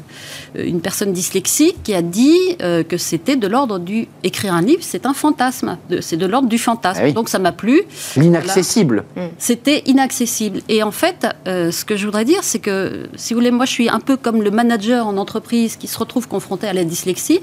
une 0.55 0.81
personne 0.81 1.13
dyslexique 1.13 1.83
qui 1.83 1.93
a 1.93 2.01
dit 2.01 2.39
euh, 2.61 2.83
que 2.83 2.97
c'était 2.97 3.35
de 3.35 3.47
l'ordre 3.47 3.79
du 3.79 4.07
écrire 4.23 4.53
un 4.53 4.61
livre, 4.61 4.81
c'est 4.81 5.05
un 5.05 5.13
fantasme, 5.13 5.77
c'est 6.01 6.17
de 6.17 6.25
l'ordre 6.25 6.47
du 6.47 6.57
fantasme. 6.57 7.01
Ah 7.03 7.11
Donc 7.11 7.29
ça 7.29 7.39
m'a 7.39 7.51
plu. 7.51 7.81
L'inaccessible. 8.15 9.03
C'était 9.37 9.83
inaccessible. 9.85 10.61
Et 10.69 10.83
en 10.83 10.91
fait, 10.91 11.27
ce 11.45 11.85
que 11.85 11.95
je 11.95 12.05
voudrais 12.05 12.25
dire, 12.25 12.28
c'est 12.41 12.59
que 12.59 13.07
si 13.15 13.33
vous 13.33 13.39
voulez, 13.39 13.51
moi 13.51 13.65
je 13.65 13.71
suis 13.71 13.89
un 13.89 13.99
peu 13.99 14.17
comme 14.17 14.41
le 14.41 14.51
manager 14.51 15.07
en 15.07 15.17
entreprise 15.17 15.75
qui 15.75 15.87
se 15.87 15.97
retrouve 15.97 16.27
confronté 16.27 16.67
à 16.67 16.73
la 16.73 16.83
dyslexie. 16.83 17.41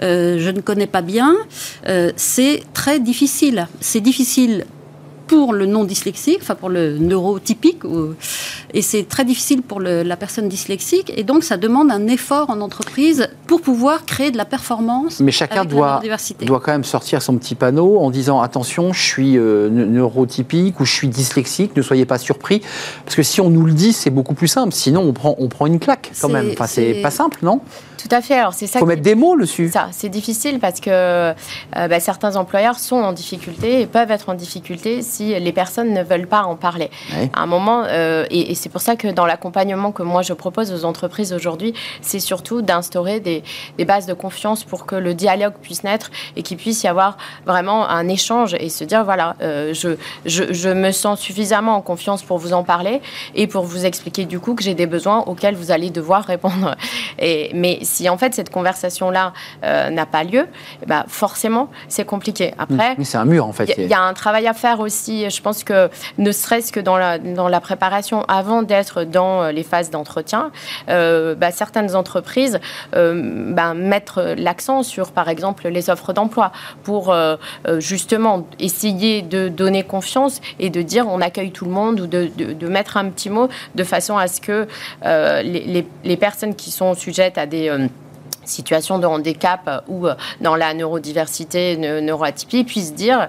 je 0.00 0.50
ne 0.50 0.60
connais 0.60 0.86
pas 0.86 1.02
bien. 1.02 1.36
c'est 2.16 2.62
très 2.74 3.00
difficile. 3.00 3.68
C'est 3.80 4.00
difficile 4.00 4.64
pour 5.30 5.52
le 5.52 5.64
non 5.64 5.84
dyslexique, 5.84 6.38
enfin 6.42 6.56
pour 6.56 6.70
le 6.70 6.98
neurotypique, 6.98 7.82
et 8.74 8.82
c'est 8.82 9.04
très 9.08 9.24
difficile 9.24 9.62
pour 9.62 9.78
la 9.78 10.16
personne 10.16 10.48
dyslexique, 10.48 11.12
et 11.16 11.22
donc 11.22 11.44
ça 11.44 11.56
demande 11.56 11.88
un 11.92 12.08
effort 12.08 12.50
en 12.50 12.60
entreprise 12.60 13.28
pour 13.46 13.60
pouvoir 13.62 14.04
créer 14.06 14.32
de 14.32 14.36
la 14.36 14.44
performance. 14.44 15.20
Mais 15.20 15.30
chacun 15.30 15.64
doit, 15.64 16.02
doit 16.42 16.58
quand 16.58 16.72
même 16.72 16.82
sortir 16.82 17.22
son 17.22 17.38
petit 17.38 17.54
panneau 17.54 17.98
en 17.98 18.10
disant 18.10 18.40
attention, 18.40 18.92
je 18.92 19.02
suis 19.02 19.38
euh, 19.38 19.68
neurotypique 19.68 20.80
ou 20.80 20.84
je 20.84 20.92
suis 20.92 21.06
dyslexique, 21.06 21.76
ne 21.76 21.82
soyez 21.82 22.06
pas 22.06 22.18
surpris, 22.18 22.60
parce 23.04 23.14
que 23.14 23.22
si 23.22 23.40
on 23.40 23.50
nous 23.50 23.66
le 23.66 23.72
dit, 23.72 23.92
c'est 23.92 24.10
beaucoup 24.10 24.34
plus 24.34 24.48
simple, 24.48 24.72
sinon 24.74 25.02
on 25.02 25.12
prend, 25.12 25.36
on 25.38 25.46
prend 25.46 25.66
une 25.66 25.78
claque 25.78 26.10
quand 26.20 26.28
même. 26.28 26.50
Enfin, 26.50 26.66
c'est 26.66 26.94
pas 27.02 27.12
simple, 27.12 27.38
non? 27.42 27.60
Tout 28.00 28.14
à 28.14 28.20
fait. 28.20 28.34
Alors 28.34 28.54
c'est 28.54 28.66
ça. 28.66 28.78
Faut 28.78 28.86
mettre 28.86 29.02
des 29.02 29.14
mots 29.14 29.36
dessus. 29.36 29.70
Ça, 29.72 29.88
c'est 29.92 30.08
difficile 30.08 30.58
parce 30.58 30.80
que 30.80 30.90
euh, 30.90 31.34
bah, 31.74 32.00
certains 32.00 32.36
employeurs 32.36 32.78
sont 32.78 32.96
en 32.96 33.12
difficulté 33.12 33.80
et 33.80 33.86
peuvent 33.86 34.10
être 34.10 34.28
en 34.28 34.34
difficulté 34.34 35.02
si 35.02 35.38
les 35.38 35.52
personnes 35.52 35.92
ne 35.92 36.02
veulent 36.02 36.26
pas 36.26 36.42
en 36.42 36.56
parler. 36.56 36.90
À 37.32 37.42
un 37.42 37.46
moment, 37.46 37.84
euh, 37.86 38.26
et, 38.30 38.54
c'est 38.54 38.68
pour 38.68 38.80
ça 38.80 38.96
que 38.96 39.08
dans 39.08 39.26
l'accompagnement 39.26 39.92
que 39.92 40.02
moi 40.02 40.22
je 40.22 40.32
propose 40.32 40.72
aux 40.72 40.84
entreprises 40.84 41.32
aujourd'hui, 41.32 41.74
c'est 42.00 42.20
surtout 42.20 42.62
d'instaurer 42.62 43.20
des, 43.20 43.42
bases 43.84 44.06
de 44.06 44.14
confiance 44.14 44.64
pour 44.64 44.86
que 44.86 44.94
le 44.94 45.14
dialogue 45.14 45.54
puisse 45.60 45.82
naître 45.82 46.10
et 46.36 46.42
qu'il 46.42 46.56
puisse 46.56 46.82
y 46.84 46.86
avoir 46.86 47.16
vraiment 47.46 47.88
un 47.88 48.08
échange 48.08 48.54
et 48.54 48.68
se 48.68 48.84
dire 48.84 49.04
voilà, 49.04 49.36
euh, 49.42 49.74
je, 49.74 49.90
je, 50.26 50.52
je 50.52 50.68
me 50.68 50.92
sens 50.92 51.18
suffisamment 51.20 51.74
en 51.74 51.80
confiance 51.80 52.22
pour 52.22 52.38
vous 52.38 52.52
en 52.52 52.62
parler 52.62 53.00
et 53.34 53.46
pour 53.46 53.64
vous 53.64 53.84
expliquer 53.84 54.24
du 54.24 54.38
coup 54.38 54.54
que 54.54 54.62
j'ai 54.62 54.74
des 54.74 54.86
besoins 54.86 55.24
auxquels 55.26 55.54
vous 55.54 55.70
allez 55.70 55.90
devoir 55.90 56.24
répondre. 56.24 56.76
Et, 57.18 57.50
mais 57.54 57.80
si 57.90 58.08
en 58.08 58.16
fait 58.16 58.34
cette 58.34 58.50
conversation-là 58.50 59.32
euh, 59.64 59.90
n'a 59.90 60.06
pas 60.06 60.24
lieu, 60.24 60.46
bah 60.86 61.04
forcément 61.08 61.68
c'est 61.88 62.04
compliqué. 62.04 62.54
Après, 62.58 62.96
c'est 63.02 63.18
un 63.18 63.24
mur 63.24 63.46
en 63.46 63.52
fait. 63.52 63.74
Il 63.76 63.86
y, 63.86 63.94
a 63.94 64.02
un 64.02 64.14
travail 64.14 64.46
à 64.46 64.54
faire 64.54 64.80
aussi. 64.80 65.28
Je 65.28 65.42
pense 65.42 65.64
que 65.64 65.90
ne 66.18 66.32
serait-ce 66.32 66.72
que 66.72 66.80
dans 66.80 66.96
la, 66.96 67.18
dans 67.18 67.48
la 67.48 67.60
préparation, 67.60 68.24
avant 68.28 68.62
d'être 68.62 69.04
dans 69.04 69.42
euh, 69.42 69.52
les 69.52 69.62
phases 69.62 69.90
d'entretien, 69.90 70.52
euh, 70.88 71.34
bah, 71.34 71.50
certaines 71.50 71.96
entreprises 71.96 72.60
bah, 72.92 73.74
mettre 73.74 74.34
l'accent 74.36 74.82
sur, 74.82 75.10
par 75.10 75.28
exemple, 75.28 75.68
les 75.68 75.90
offres 75.90 76.12
d'emploi 76.12 76.52
pour 76.84 77.14
justement 77.78 78.46
essayer 78.58 79.22
de 79.22 79.48
donner 79.48 79.82
confiance 79.82 80.40
et 80.58 80.70
de 80.70 80.82
dire 80.82 81.06
on 81.08 81.20
accueille 81.20 81.50
tout 81.50 81.64
le 81.64 81.70
monde 81.70 82.00
ou 82.00 82.06
de, 82.06 82.30
de, 82.36 82.68
mettre 82.68 82.96
un 82.96 83.08
petit 83.10 83.30
mot 83.30 83.48
de 83.74 83.84
façon 83.84 84.16
à 84.16 84.28
ce 84.28 84.40
que 84.40 84.68
les, 85.04 85.42
les, 85.42 85.86
les, 86.04 86.16
personnes 86.16 86.54
qui 86.54 86.70
sont 86.70 86.94
sujettes 86.94 87.38
à 87.38 87.46
des 87.46 87.79
situation 88.50 88.98
de 88.98 89.06
handicap 89.06 89.84
ou 89.88 90.06
euh, 90.06 90.14
dans 90.40 90.56
la 90.56 90.74
neurodiversité, 90.74 91.76
neuroatypie, 91.76 92.64
puissent, 92.64 92.94
dire, 92.94 93.28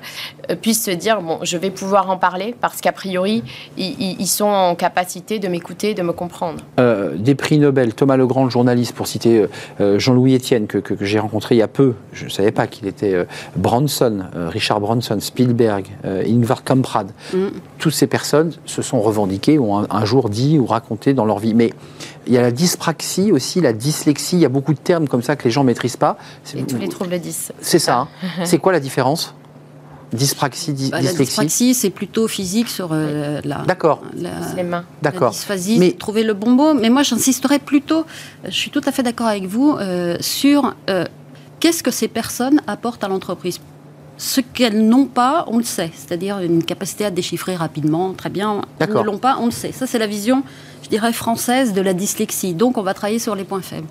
euh, 0.50 0.56
puissent 0.56 0.84
se 0.84 0.92
dire 0.92 1.22
bon, 1.22 1.40
je 1.44 1.58
vais 1.58 1.72
pouvoir 1.72 2.10
en 2.10 2.18
parler 2.18 2.56
parce 2.60 2.82
qu'a 2.82 2.92
priori, 2.92 3.44
ils, 3.78 4.28
sont 4.28 4.46
en 4.46 4.76
capacité 4.76 5.40
de 5.40 5.48
m'écouter, 5.48 5.94
de 5.94 6.02
me 6.02 6.14
comprendre. 6.14 6.62
Euh, 6.80 7.16
des 7.16 7.36
prix 7.36 7.60
Nobel, 7.60 7.94
Thomas 7.94 8.18
Legrand, 8.18 8.50
journaliste, 8.50 8.94
pour 8.94 9.08
citer 9.08 9.46
Jean-Louis 9.80 10.36
Etienne, 10.36 10.68
que, 10.68 10.78
que, 10.78 11.06
j'ai 11.06 11.20
rencontré 11.20 11.56
il 11.56 11.60
y 11.60 11.64
a 11.64 11.68
peu, 11.68 11.96
je 12.14 12.26
ne 12.26 12.30
savais 12.30 12.52
pas 12.52 12.68
qu'il 12.68 12.88
était 12.88 13.26
Branson, 13.56 14.26
Richard 14.34 14.80
Branson, 14.80 15.18
Spielberg, 15.20 15.86
Ingvar 16.04 16.64
Kamprad. 16.64 17.12
Mm. 17.34 17.48
Toutes 17.78 17.94
ces 17.94 18.08
personnes 18.08 18.54
se 18.66 18.82
sont 18.82 19.02
revendiquées, 19.02 19.60
ont 19.60 19.80
un, 19.80 19.88
un 19.90 20.06
jour 20.06 20.30
dit 20.30 20.58
ou 20.58 20.66
raconté 20.66 21.14
dans 21.14 21.26
leur 21.26 21.40
vie. 21.40 21.54
Mais 21.54 21.72
il 22.28 22.34
y 22.34 22.38
a 22.38 22.42
la 22.42 22.52
dyspraxie 22.52 23.32
aussi, 23.32 23.62
la 23.62 23.74
dyslexie. 23.74 24.36
Il 24.36 24.42
y 24.42 24.46
a 24.46 24.50
beaucoup 24.50 24.74
de 24.74 24.80
termes 24.80 25.08
comme 25.08 25.24
ça 25.24 25.36
que 25.36 25.44
les 25.44 25.52
gens 25.52 25.62
ne 25.62 25.68
maîtrisent 25.68 25.98
pas. 25.98 26.18
Et 26.56 26.64
tous 26.64 26.78
les 26.78 26.88
troubles 26.88 27.20
10. 27.20 27.54
C'est 27.62 27.80
ça. 27.80 27.98
Hein. 27.98 28.08
c'est 28.46 28.58
quoi 28.58 28.72
la 28.72 28.80
différence? 28.80 29.34
Dyspraxie, 30.14 30.74
dyslexie 30.74 31.06
bah, 31.06 31.12
La 31.18 31.26
dyspraxie, 31.26 31.74
c'est 31.74 31.90
plutôt 31.90 32.28
physique 32.28 32.68
sur 32.68 32.90
euh, 32.92 33.40
la, 33.46 33.60
D'accord. 33.60 34.02
les 34.56 34.64
mains. 34.64 34.84
D'accord. 35.02 35.30
La 35.30 35.30
dysphasie, 35.30 35.80
mais... 35.80 35.94
trouver 35.94 36.24
le 36.24 36.34
bon 36.34 36.52
mot. 36.52 36.74
Mais 36.74 36.90
moi, 36.90 37.04
j'insisterai 37.04 37.60
plutôt, 37.60 38.06
je 38.44 38.52
suis 38.52 38.72
tout 38.72 38.82
à 38.86 38.92
fait 38.92 39.04
d'accord 39.04 39.28
avec 39.28 39.46
vous, 39.46 39.78
euh, 39.80 40.18
sur 40.20 40.76
euh, 40.90 41.06
qu'est-ce 41.62 41.82
que 41.82 41.92
ces 41.92 42.10
personnes 42.10 42.62
apportent 42.68 43.06
à 43.06 43.08
l'entreprise? 43.08 43.62
Ce 44.18 44.42
qu'elles 44.42 44.86
n'ont 44.86 45.06
pas, 45.06 45.46
on 45.48 45.58
le 45.58 45.64
sait, 45.64 45.92
c'est-à-dire 45.96 46.40
une 46.40 46.64
capacité 46.64 47.06
à 47.06 47.10
déchiffrer 47.10 47.56
rapidement, 47.56 48.14
très 48.14 48.30
bien. 48.30 48.62
Elles 48.80 48.90
ne 48.90 49.02
l'ont 49.02 49.18
pas, 49.18 49.38
on 49.40 49.46
le 49.46 49.52
sait. 49.52 49.72
Ça, 49.72 49.88
c'est 49.88 49.98
la 49.98 50.08
vision 50.08 50.44
dirais, 50.90 51.14
française 51.14 51.74
de 51.74 51.82
la 51.82 51.94
dyslexie. 51.94 52.54
Donc, 52.54 52.78
on 52.78 52.82
va 52.84 52.94
travailler 52.94 53.20
sur 53.20 53.36
les 53.36 53.44
points 53.44 53.62
faibles. 53.62 53.88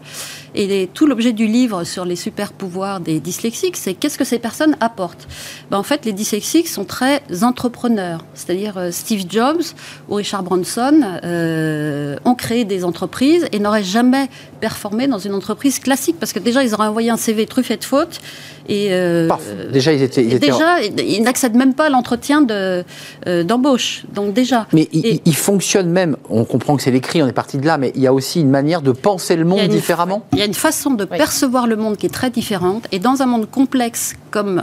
Et 0.54 0.88
tout 0.92 1.06
l'objet 1.06 1.32
du 1.32 1.46
livre 1.46 1.84
sur 1.84 2.04
les 2.04 2.16
super 2.16 2.52
pouvoirs 2.52 3.00
des 3.00 3.20
dyslexiques, 3.20 3.76
c'est 3.76 3.94
qu'est-ce 3.94 4.18
que 4.18 4.24
ces 4.24 4.38
personnes 4.38 4.76
apportent? 4.80 5.28
Ben, 5.70 5.78
En 5.78 5.82
fait, 5.82 6.04
les 6.04 6.12
dyslexiques 6.12 6.68
sont 6.68 6.84
très 6.84 7.22
entrepreneurs. 7.42 8.24
C'est-à-dire, 8.34 8.76
euh, 8.76 8.90
Steve 8.90 9.24
Jobs 9.28 9.62
ou 10.08 10.14
Richard 10.14 10.42
Branson 10.42 11.00
euh, 11.24 12.16
ont 12.24 12.34
créé 12.34 12.64
des 12.64 12.84
entreprises 12.84 13.46
et 13.52 13.60
n'auraient 13.60 13.84
jamais 13.84 14.28
performé 14.60 15.06
dans 15.06 15.18
une 15.18 15.34
entreprise 15.34 15.78
classique 15.78 16.16
parce 16.18 16.32
que 16.32 16.40
déjà, 16.40 16.64
ils 16.64 16.74
auraient 16.74 16.88
envoyé 16.88 17.10
un 17.10 17.16
CV 17.16 17.46
truffé 17.46 17.76
de 17.76 17.84
fautes. 17.84 18.20
Et, 18.68 18.88
euh, 18.90 19.28
déjà, 19.72 19.92
ils 19.92 20.02
étaient. 20.02 20.22
déjà, 20.22 20.80
ils 20.82 21.22
n'accèdent 21.22 21.56
même 21.56 21.74
pas 21.74 21.86
à 21.86 21.90
l'entretien 21.90 22.42
d'embauche. 22.42 24.02
Donc, 24.12 24.32
déjà. 24.32 24.66
Mais 24.72 24.88
ils 24.92 25.36
fonctionnent 25.36 25.90
même. 25.90 26.16
On 26.28 26.44
comprend 26.44 26.76
que 26.76 26.79
c'est 26.80 26.90
l'écrit, 26.90 27.22
on 27.22 27.26
est 27.26 27.32
parti 27.32 27.58
de 27.58 27.66
là, 27.66 27.78
mais 27.78 27.92
il 27.94 28.02
y 28.02 28.06
a 28.06 28.12
aussi 28.12 28.40
une 28.40 28.50
manière 28.50 28.82
de 28.82 28.92
penser 28.92 29.36
le 29.36 29.44
monde 29.44 29.68
différemment 29.68 30.22
Il 30.32 30.38
y 30.38 30.42
a 30.42 30.44
une 30.44 30.54
façon 30.54 30.90
de 30.90 31.04
percevoir 31.04 31.66
le 31.66 31.76
monde 31.76 31.96
qui 31.96 32.06
est 32.06 32.10
très 32.10 32.30
différente. 32.30 32.86
Et 32.92 32.98
dans 32.98 33.22
un 33.22 33.26
monde 33.26 33.48
complexe 33.50 34.14
comme 34.30 34.62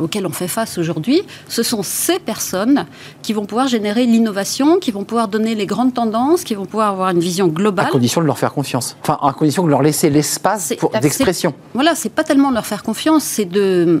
auquel 0.00 0.26
on 0.26 0.30
fait 0.30 0.48
face 0.48 0.78
aujourd'hui, 0.78 1.22
ce 1.48 1.62
sont 1.62 1.82
ces 1.82 2.18
personnes 2.18 2.86
qui 3.22 3.32
vont 3.32 3.46
pouvoir 3.46 3.68
générer 3.68 4.06
l'innovation, 4.06 4.78
qui 4.78 4.90
vont 4.90 5.04
pouvoir 5.04 5.28
donner 5.28 5.54
les 5.54 5.66
grandes 5.66 5.94
tendances, 5.94 6.44
qui 6.44 6.54
vont 6.54 6.66
pouvoir 6.66 6.90
avoir 6.90 7.10
une 7.10 7.20
vision 7.20 7.46
globale. 7.48 7.86
À 7.86 7.90
condition 7.90 8.20
de 8.20 8.26
leur 8.26 8.38
faire 8.38 8.52
confiance. 8.52 8.96
Enfin, 9.02 9.18
à 9.22 9.32
condition 9.32 9.64
de 9.64 9.70
leur 9.70 9.82
laisser 9.82 10.10
l'espace 10.10 10.72
d'expression. 11.00 11.54
Voilà, 11.74 11.94
c'est 11.94 12.08
pas 12.12 12.24
tellement 12.24 12.50
de 12.50 12.54
leur 12.54 12.66
faire 12.66 12.82
confiance, 12.82 13.24
c'est 13.24 13.44
de 13.44 14.00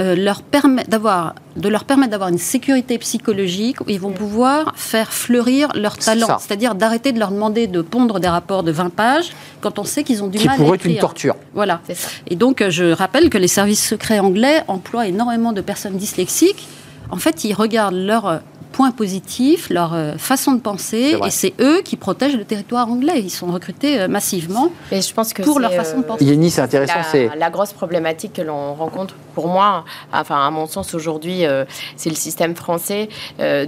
euh, 0.00 0.14
leur 0.14 0.42
d'avoir, 0.86 1.34
de 1.56 1.68
leur 1.68 1.84
permettre 1.84 2.10
d'avoir 2.10 2.28
une 2.28 2.38
sécurité 2.38 2.98
psychologique 2.98 3.80
où 3.80 3.84
ils 3.88 3.98
vont 3.98 4.12
pouvoir 4.12 4.74
faire 4.76 5.12
fleurir 5.12 5.70
leur 5.74 5.96
talent. 5.96 6.38
C'est-à-dire 6.38 6.74
d'arrêter 6.74 7.12
de 7.12 7.18
leur 7.18 7.30
demander 7.30 7.66
de 7.66 7.80
pondre 7.80 8.20
des 8.20 8.28
rapports 8.28 8.62
de 8.62 8.70
20 8.70 8.90
pages 8.90 9.32
quand 9.60 9.78
on 9.78 9.84
sait 9.84 10.04
qu'ils 10.04 10.22
ont 10.22 10.28
du 10.28 10.38
mal 10.44 10.60
à 10.60 10.62
écrire. 10.62 10.78
Qui 10.78 10.88
une 10.90 10.98
torture. 10.98 11.36
Voilà. 11.54 11.80
Et 12.26 12.36
donc, 12.36 12.60
euh, 12.60 12.70
je 12.70 12.92
rappelle 12.92 13.30
que 13.30 13.38
les 13.38 13.48
services 13.48 13.86
secrets 13.86 14.18
anglais 14.18 14.62
emploient 14.68 15.06
énormément 15.06 15.52
de 15.52 15.62
personnes 15.62 15.96
dyslexiques. 15.96 16.68
En 17.10 17.16
fait, 17.16 17.44
ils 17.44 17.54
regardent 17.54 17.94
leur 17.94 18.42
points 18.78 18.92
positifs, 18.92 19.70
leur 19.70 19.92
euh, 19.92 20.12
façon 20.18 20.52
de 20.52 20.60
penser, 20.60 21.16
et 21.26 21.30
c'est 21.30 21.52
eux 21.58 21.80
qui 21.82 21.96
protègent 21.96 22.36
le 22.36 22.44
territoire 22.44 22.88
anglais. 22.88 23.20
Ils 23.20 23.28
sont 23.28 23.48
recrutés 23.48 24.02
euh, 24.02 24.06
massivement 24.06 24.70
et 24.92 25.00
je 25.02 25.12
pense 25.12 25.32
que 25.32 25.42
pour 25.42 25.58
leur 25.58 25.72
façon 25.72 25.98
de 25.98 26.04
penser. 26.04 26.24
Yéni, 26.24 26.48
c'est 26.48 26.60
intéressant. 26.60 26.94
La, 27.12 27.34
la, 27.34 27.50
grosse 27.50 27.72
problématique 27.72 28.34
que 28.34 28.42
l'on 28.42 28.74
rencontre, 28.74 29.16
pour 29.34 29.48
moi, 29.48 29.84
enfin 30.12 30.46
à 30.46 30.50
mon 30.52 30.68
sens 30.68 30.94
aujourd'hui, 30.94 31.44
euh, 31.44 31.64
c'est 31.96 32.08
le 32.08 32.14
système 32.14 32.54
français 32.54 33.08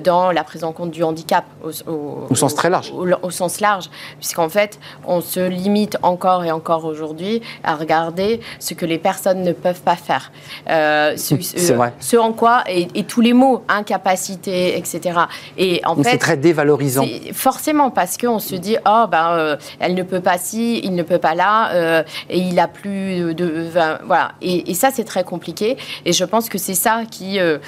dans 0.05 0.31
la 0.31 0.45
prise 0.45 0.63
en 0.63 0.71
compte 0.71 0.93
du 0.93 1.03
handicap 1.03 1.45
au, 1.65 2.37
sens 2.37 2.55
très 2.55 2.71
large. 2.71 2.93
Au, 2.95 3.31
sens 3.31 3.59
large, 3.59 3.91
puisqu'en 4.21 4.49
fait, 4.49 4.79
on 5.05 5.21
se 5.21 5.41
limite 5.41 5.97
encore 6.03 6.45
et 6.45 6.53
encore 6.53 6.85
aujourd'hui 6.85 7.43
à 7.65 7.75
regarder 7.75 8.41
ce 8.61 8.75
que 8.75 8.87
les 8.87 8.99
personnes 8.99 9.43
ne 9.43 9.53
peuvent 9.53 9.83
pas 9.83 9.97
faire. 9.97 10.31
ce, 10.69 11.73
vrai. 11.73 11.95
ce, 11.99 12.17
en 12.17 12.33
quoi, 12.33 12.63
et, 12.69 12.87
et 12.95 13.03
tous 13.03 13.23
les 13.23 13.33
mots, 13.33 13.65
incapacité, 13.69 14.79
etc., 14.79 15.00
etc. 15.01 15.21
Et 15.57 15.81
en 15.85 15.95
Donc 15.95 16.05
fait, 16.05 16.13
c'est 16.13 16.19
très 16.19 16.37
dévalorisant. 16.37 17.05
Forcément, 17.33 17.91
parce 17.91 18.17
qu'on 18.17 18.39
se 18.39 18.55
dit, 18.55 18.77
oh, 18.87 19.05
ben, 19.11 19.33
euh, 19.33 19.57
elle 19.79 19.95
ne 19.95 20.03
peut 20.03 20.21
pas 20.21 20.39
ci, 20.39 20.81
il 20.83 20.95
ne 20.95 21.03
peut 21.03 21.19
pas 21.19 21.35
là, 21.35 21.73
euh, 21.73 22.03
et 22.29 22.39
il 22.39 22.59
a 22.59 22.69
plus 22.69 23.35
de. 23.35 23.69
voilà. 24.05 24.33
Et, 24.43 24.71
et 24.71 24.75
ça, 24.75 24.91
c'est 24.93 25.05
très 25.05 25.25
compliqué. 25.25 25.77
Et 26.05 26.13
je 26.13 26.25
pense 26.25 26.49
que 26.49 26.59
c'est 26.59 26.75
ça 26.75 27.03
qui, 27.11 27.39
euh, 27.39 27.59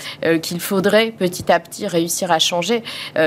qu'il 0.43 0.61
faudrait 0.61 1.11
petit 1.11 1.51
à 1.51 1.61
petit 1.61 1.87
réussir 1.87 2.31
à 2.31 2.39
changer. 2.39 2.83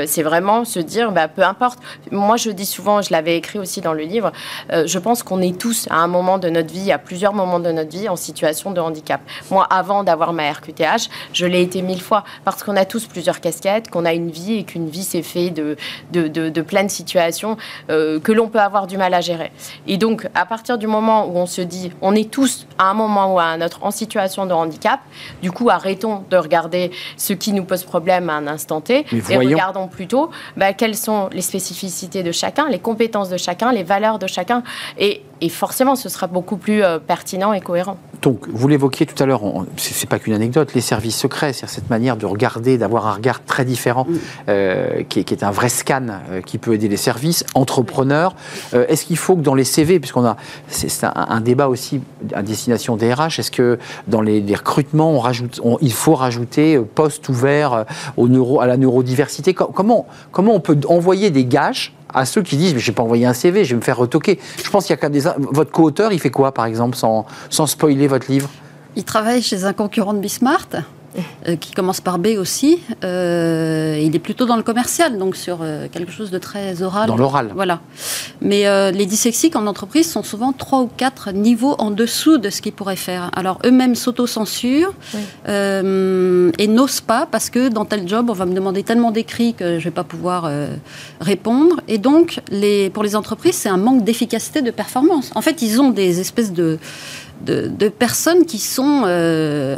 C'est 0.06 0.24
vraiment 0.24 0.66
se 0.66 0.80
dire, 0.80 1.12
bah, 1.12 1.28
peu 1.28 1.44
importe. 1.44 1.80
Moi, 2.12 2.38
je 2.38 2.50
dis 2.52 2.66
souvent, 2.66 3.02
je 3.02 3.12
l'avais 3.12 3.38
écrit 3.38 3.60
aussi 3.60 3.82
dans 3.82 3.94
le 3.94 4.04
livre, 4.04 4.32
je 4.72 5.00
pense 5.00 5.24
qu'on 5.24 5.42
est 5.42 5.58
tous 5.58 5.88
à 5.90 5.98
un 5.98 6.08
moment 6.08 6.38
de 6.38 6.50
notre 6.50 6.72
vie, 6.72 6.92
à 6.92 6.98
plusieurs 6.98 7.34
moments 7.34 7.60
de 7.60 7.72
notre 7.72 7.92
vie, 7.92 8.10
en 8.10 8.16
situation 8.16 8.72
de 8.72 8.80
handicap. 8.80 9.22
Moi, 9.52 9.66
avant 9.70 10.04
d'avoir 10.04 10.34
ma 10.34 10.52
RQTH, 10.52 11.10
je 11.34 11.46
l'ai 11.46 11.62
été 11.62 11.82
mille 11.82 12.02
fois 12.02 12.24
parce 12.44 12.64
qu'on 12.64 12.76
a 12.76 12.86
tous 12.86 13.06
plusieurs 13.06 13.42
casquettes, 13.42 13.85
qu'on 13.90 14.06
a 14.06 14.14
une 14.14 14.30
vie 14.30 14.56
et 14.60 14.64
qu'une 14.64 14.90
vie 14.90 15.04
s'est 15.04 15.22
fait 15.22 15.50
de, 15.50 15.76
de, 16.12 16.28
de, 16.28 16.50
de 16.50 16.62
plein 16.62 16.84
de 16.84 16.90
situations 16.90 17.58
euh, 17.90 18.20
que 18.20 18.32
l'on 18.32 18.48
peut 18.48 18.60
avoir 18.60 18.88
du 18.88 18.98
mal 18.98 19.14
à 19.14 19.22
gérer. 19.22 19.52
Et 19.88 19.98
donc, 19.98 20.28
à 20.34 20.46
partir 20.46 20.78
du 20.78 20.88
moment 20.88 21.28
où 21.28 21.38
on 21.38 21.46
se 21.46 21.62
dit, 21.62 21.92
on 22.02 22.16
est 22.16 22.30
tous 22.30 22.68
à 22.78 22.90
un 22.90 22.94
moment 22.94 23.34
ou 23.34 23.40
à 23.40 23.44
un 23.46 23.62
autre 23.62 23.80
en 23.82 23.92
situation 23.92 24.46
de 24.46 24.54
handicap, 24.54 25.00
du 25.42 25.52
coup, 25.52 25.70
arrêtons 25.70 26.24
de 26.30 26.38
regarder 26.38 26.92
ce 27.18 27.34
qui 27.34 27.52
nous 27.54 27.64
pose 27.66 27.84
problème 27.84 28.30
à 28.30 28.34
un 28.34 28.48
instant 28.48 28.82
T 28.82 29.06
Mais 29.12 29.18
et 29.18 29.22
voyons. 29.22 29.52
regardons 29.52 29.88
plutôt 29.88 30.30
bah, 30.58 30.74
quelles 30.74 30.96
sont 30.96 31.30
les 31.32 31.42
spécificités 31.42 32.24
de 32.24 32.32
chacun, 32.32 32.70
les 32.70 32.80
compétences 32.80 33.30
de 33.30 33.38
chacun, 33.38 33.72
les 33.72 33.84
valeurs 33.84 34.20
de 34.20 34.28
chacun. 34.28 34.64
Et, 34.98 35.22
et 35.42 35.50
forcément, 35.50 35.96
ce 35.96 36.10
sera 36.10 36.28
beaucoup 36.28 36.58
plus 36.58 36.84
euh, 36.84 37.00
pertinent 37.00 37.54
et 37.54 37.62
cohérent. 37.62 37.98
Donc, 38.22 38.48
vous 38.48 38.68
l'évoquiez 38.68 39.06
tout 39.06 39.22
à 39.22 39.26
l'heure, 39.28 39.42
c'est 39.78 40.10
pas 40.10 40.18
qu'une 40.18 40.34
anecdote, 40.34 40.74
les 40.74 40.82
services 40.82 41.18
secrets, 41.18 41.54
c'est 41.54 41.68
cette 41.68 41.90
manière 41.90 42.18
de 42.18 42.26
regarder, 42.26 42.78
d'avoir 42.78 43.06
un 43.08 43.14
regard 43.14 43.44
très 43.44 43.66
différent, 43.66 44.08
euh, 44.50 45.04
qui, 45.10 45.20
est, 45.20 45.24
qui 45.24 45.34
est 45.34 45.44
un 45.44 45.52
vrai 45.52 45.70
scan 45.70 46.08
euh, 46.32 46.42
qui 46.42 46.58
peut 46.58 46.74
aider 46.74 46.88
les 46.88 46.98
services, 46.98 47.44
entrepreneurs. 47.54 48.36
Euh, 48.74 48.86
est-ce 48.88 49.06
qu'il 49.06 49.18
faut 49.18 49.36
que 49.36 49.42
dans 49.42 49.54
les 49.54 49.64
CV, 49.66 50.00
puisqu'on 50.00 50.26
a, 50.26 50.38
c'est 50.68 50.90
c'est 50.90 51.06
un, 51.06 51.14
un 51.16 51.42
débat 51.42 51.68
aussi 51.68 52.02
à 52.34 52.42
destination 52.42 52.96
des 52.96 53.14
RH, 53.14 53.40
est-ce 53.40 53.52
que 53.52 53.78
dans 54.08 54.22
les, 54.22 54.42
les 54.42 54.56
recrutements, 54.56 55.12
on 55.12 55.20
rajoute, 55.20 55.60
on- 55.64 55.78
il 55.82 55.94
faut 55.94 56.16
rajouter 56.16 56.80
poste 56.80 57.30
ouvert 57.30 57.86
au 58.18 58.28
neuro, 58.28 58.62
à 58.62 58.66
la 58.68 58.78
neurodiversité? 58.78 59.54
Co- 59.54 59.66
Comment, 59.68 60.08
comment 60.32 60.54
on 60.56 60.60
peut 60.62 60.78
envoyer 60.88 61.30
des 61.30 61.46
gages 61.46 61.94
à 62.16 62.26
ceux 62.26 62.42
qui 62.42 62.58
disent 62.58 62.74
mais 62.74 62.80
je 62.80 62.88
vais 62.88 62.96
pas 62.96 63.04
envoyer 63.04 63.26
un 63.26 63.34
CV, 63.34 63.66
je 63.66 63.72
vais 63.72 63.76
me 63.76 63.82
faire 63.82 63.98
retoquer. 63.98 64.40
Je 64.64 64.70
pense 64.70 64.86
qu'il 64.86 64.94
y 64.94 64.98
a 64.98 64.98
quand 64.98 65.10
même 65.10 65.22
des 65.22 65.30
votre 65.52 65.72
co-auteur, 65.72 66.12
il 66.12 66.20
fait 66.20 66.32
quoi 66.32 66.54
par 66.54 66.66
exemple 66.66 66.96
sans, 66.96 67.26
sans 67.50 67.68
spoiler 67.68 68.08
votre 68.08 68.32
livre? 68.32 68.50
Il 68.96 69.04
travaille 69.04 69.42
chez 69.42 69.66
un 69.66 69.74
concurrent 69.74 70.14
de 70.14 70.20
Bismart, 70.20 70.70
euh, 71.48 71.56
qui 71.56 71.72
commence 71.72 72.02
par 72.02 72.20
B 72.20 72.28
aussi. 72.38 72.80
Euh, 73.04 74.00
il 74.02 74.16
est 74.16 74.20
plutôt 74.20 74.46
dans 74.46 74.56
le 74.56 74.64
commercial, 74.64 75.18
donc 75.18 75.36
sur 75.36 75.60
euh, 75.62 75.88
quelque 75.92 76.12
chose 76.12 76.32
de 76.32 76.38
très 76.38 76.82
oral. 76.82 77.08
Dans 77.08 77.18
l'oral. 77.18 77.52
Voilà. 77.56 77.82
Mais 78.42 78.68
euh, 78.68 78.92
les 78.92 79.06
dyslexiques 79.06 79.56
en 79.56 79.68
entreprise 79.68 80.10
sont 80.10 80.24
souvent 80.24 80.52
trois 80.54 80.82
ou 80.82 80.88
quatre 80.88 81.32
niveaux 81.32 81.76
en 81.80 81.92
dessous 81.92 82.38
de 82.38 82.50
ce 82.50 82.62
qu'ils 82.62 82.74
pourraient 82.74 82.96
faire. 82.96 83.32
Alors 83.36 83.60
eux-mêmes 83.66 83.96
s'autocensurent 83.96 84.94
Oui. 85.14 85.20
euh, 85.48 86.52
et 86.58 86.68
n'osent 86.68 87.02
pas 87.02 87.28
parce 87.30 87.50
que 87.50 87.70
dans 87.70 87.86
tel 87.86 88.08
job, 88.08 88.30
on 88.30 88.34
va 88.34 88.46
me 88.46 88.54
demander 88.54 88.84
tellement 88.84 89.12
d'écrits 89.12 89.54
que 89.54 89.66
je 89.66 89.74
ne 89.76 89.80
vais 89.80 89.92
pas 89.92 90.04
pouvoir 90.04 90.46
euh, 90.46 90.68
répondre. 91.22 91.82
Et 91.88 91.98
donc, 91.98 92.40
les, 92.50 92.90
pour 92.90 93.04
les 93.04 93.16
entreprises, 93.16 93.56
c'est 93.56 93.70
un 93.70 93.78
manque 93.78 94.04
d'efficacité 94.04 94.62
de 94.62 94.72
performance. 94.72 95.32
En 95.36 95.42
fait, 95.42 95.62
ils 95.62 95.82
ont 95.82 95.90
des 95.90 96.20
espèces 96.20 96.52
de, 96.54 96.78
de, 97.46 97.68
de 97.68 97.90
personnes 97.90 98.46
qui 98.46 98.60
sont 98.60 99.04
euh, 99.06 99.76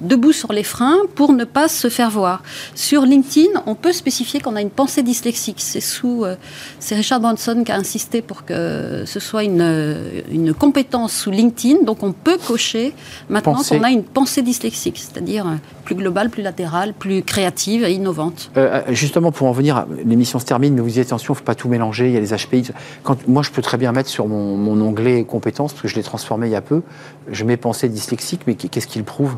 debout 0.00 0.32
sur 0.32 0.52
les 0.52 0.62
freins 0.62 0.98
pour 1.14 1.32
ne 1.32 1.44
pas 1.44 1.68
se 1.68 1.88
faire 1.88 2.10
voir. 2.10 2.42
Sur 2.74 3.02
LinkedIn, 3.02 3.62
on 3.66 3.74
peut 3.74 3.92
spécifier 3.92 4.40
qu'on 4.40 4.56
a 4.56 4.60
une 4.60 4.70
pensée 4.70 5.02
dyslexique. 5.02 5.56
C'est 5.58 5.80
sous, 5.80 6.24
euh, 6.24 6.36
c'est 6.78 6.94
Richard 6.94 7.20
Branson 7.20 7.62
qui 7.64 7.72
a 7.72 7.76
insisté 7.76 8.22
pour 8.22 8.44
que 8.44 9.04
ce 9.06 9.20
soit 9.20 9.44
une, 9.44 9.60
euh, 9.60 10.20
une 10.30 10.54
compétence 10.54 11.12
sous 11.12 11.30
LinkedIn. 11.30 11.82
Donc 11.84 12.02
on 12.02 12.12
peut 12.12 12.38
cocher 12.38 12.94
maintenant 13.28 13.62
qu'on 13.62 13.82
a 13.82 13.90
une 13.90 14.04
pensée 14.04 14.42
dyslexique, 14.42 14.98
c'est-à-dire 14.98 15.46
plus 15.84 15.94
globale, 15.96 16.30
plus 16.30 16.42
latérale, 16.42 16.94
plus 16.94 17.22
créative 17.22 17.84
et 17.84 17.92
innovante. 17.92 18.50
Euh, 18.56 18.82
Justement, 18.90 19.32
pour 19.32 19.48
en 19.48 19.52
venir, 19.52 19.86
l'émission 20.04 20.38
se 20.38 20.44
termine, 20.44 20.74
mais 20.74 20.80
vous 20.80 20.86
disiez 20.86 21.02
attention, 21.02 21.34
il 21.34 21.36
ne 21.36 21.38
faut 21.38 21.44
pas 21.44 21.56
tout 21.56 21.68
mélanger, 21.68 22.06
il 22.06 22.14
y 22.14 22.16
a 22.16 22.20
les 22.20 22.28
HPI. 22.28 22.70
Quand, 23.02 23.26
moi, 23.26 23.42
je 23.42 23.50
peux 23.50 23.62
très 23.62 23.76
bien 23.76 23.90
mettre 23.90 24.08
sur 24.08 24.28
mon, 24.28 24.56
mon 24.56 24.80
onglet 24.80 25.24
compétences, 25.24 25.72
parce 25.72 25.82
que 25.82 25.88
je 25.88 25.96
l'ai 25.96 26.02
transformé 26.02 26.46
il 26.46 26.52
y 26.52 26.56
a 26.56 26.60
peu, 26.60 26.82
je 27.30 27.44
mets 27.44 27.56
pensée 27.56 27.88
dyslexique, 27.88 28.42
mais 28.46 28.54
qu'est-ce 28.54 28.86
qu'il 28.86 29.04
prouve? 29.04 29.36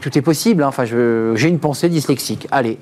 Tout 0.00 0.18
est 0.18 0.22
possible, 0.22 0.62
hein. 0.62 0.70
j'ai 0.84 1.48
une 1.48 1.58
pensée 1.58 1.88
dyslexique, 1.88 2.48
allez. 2.50 2.78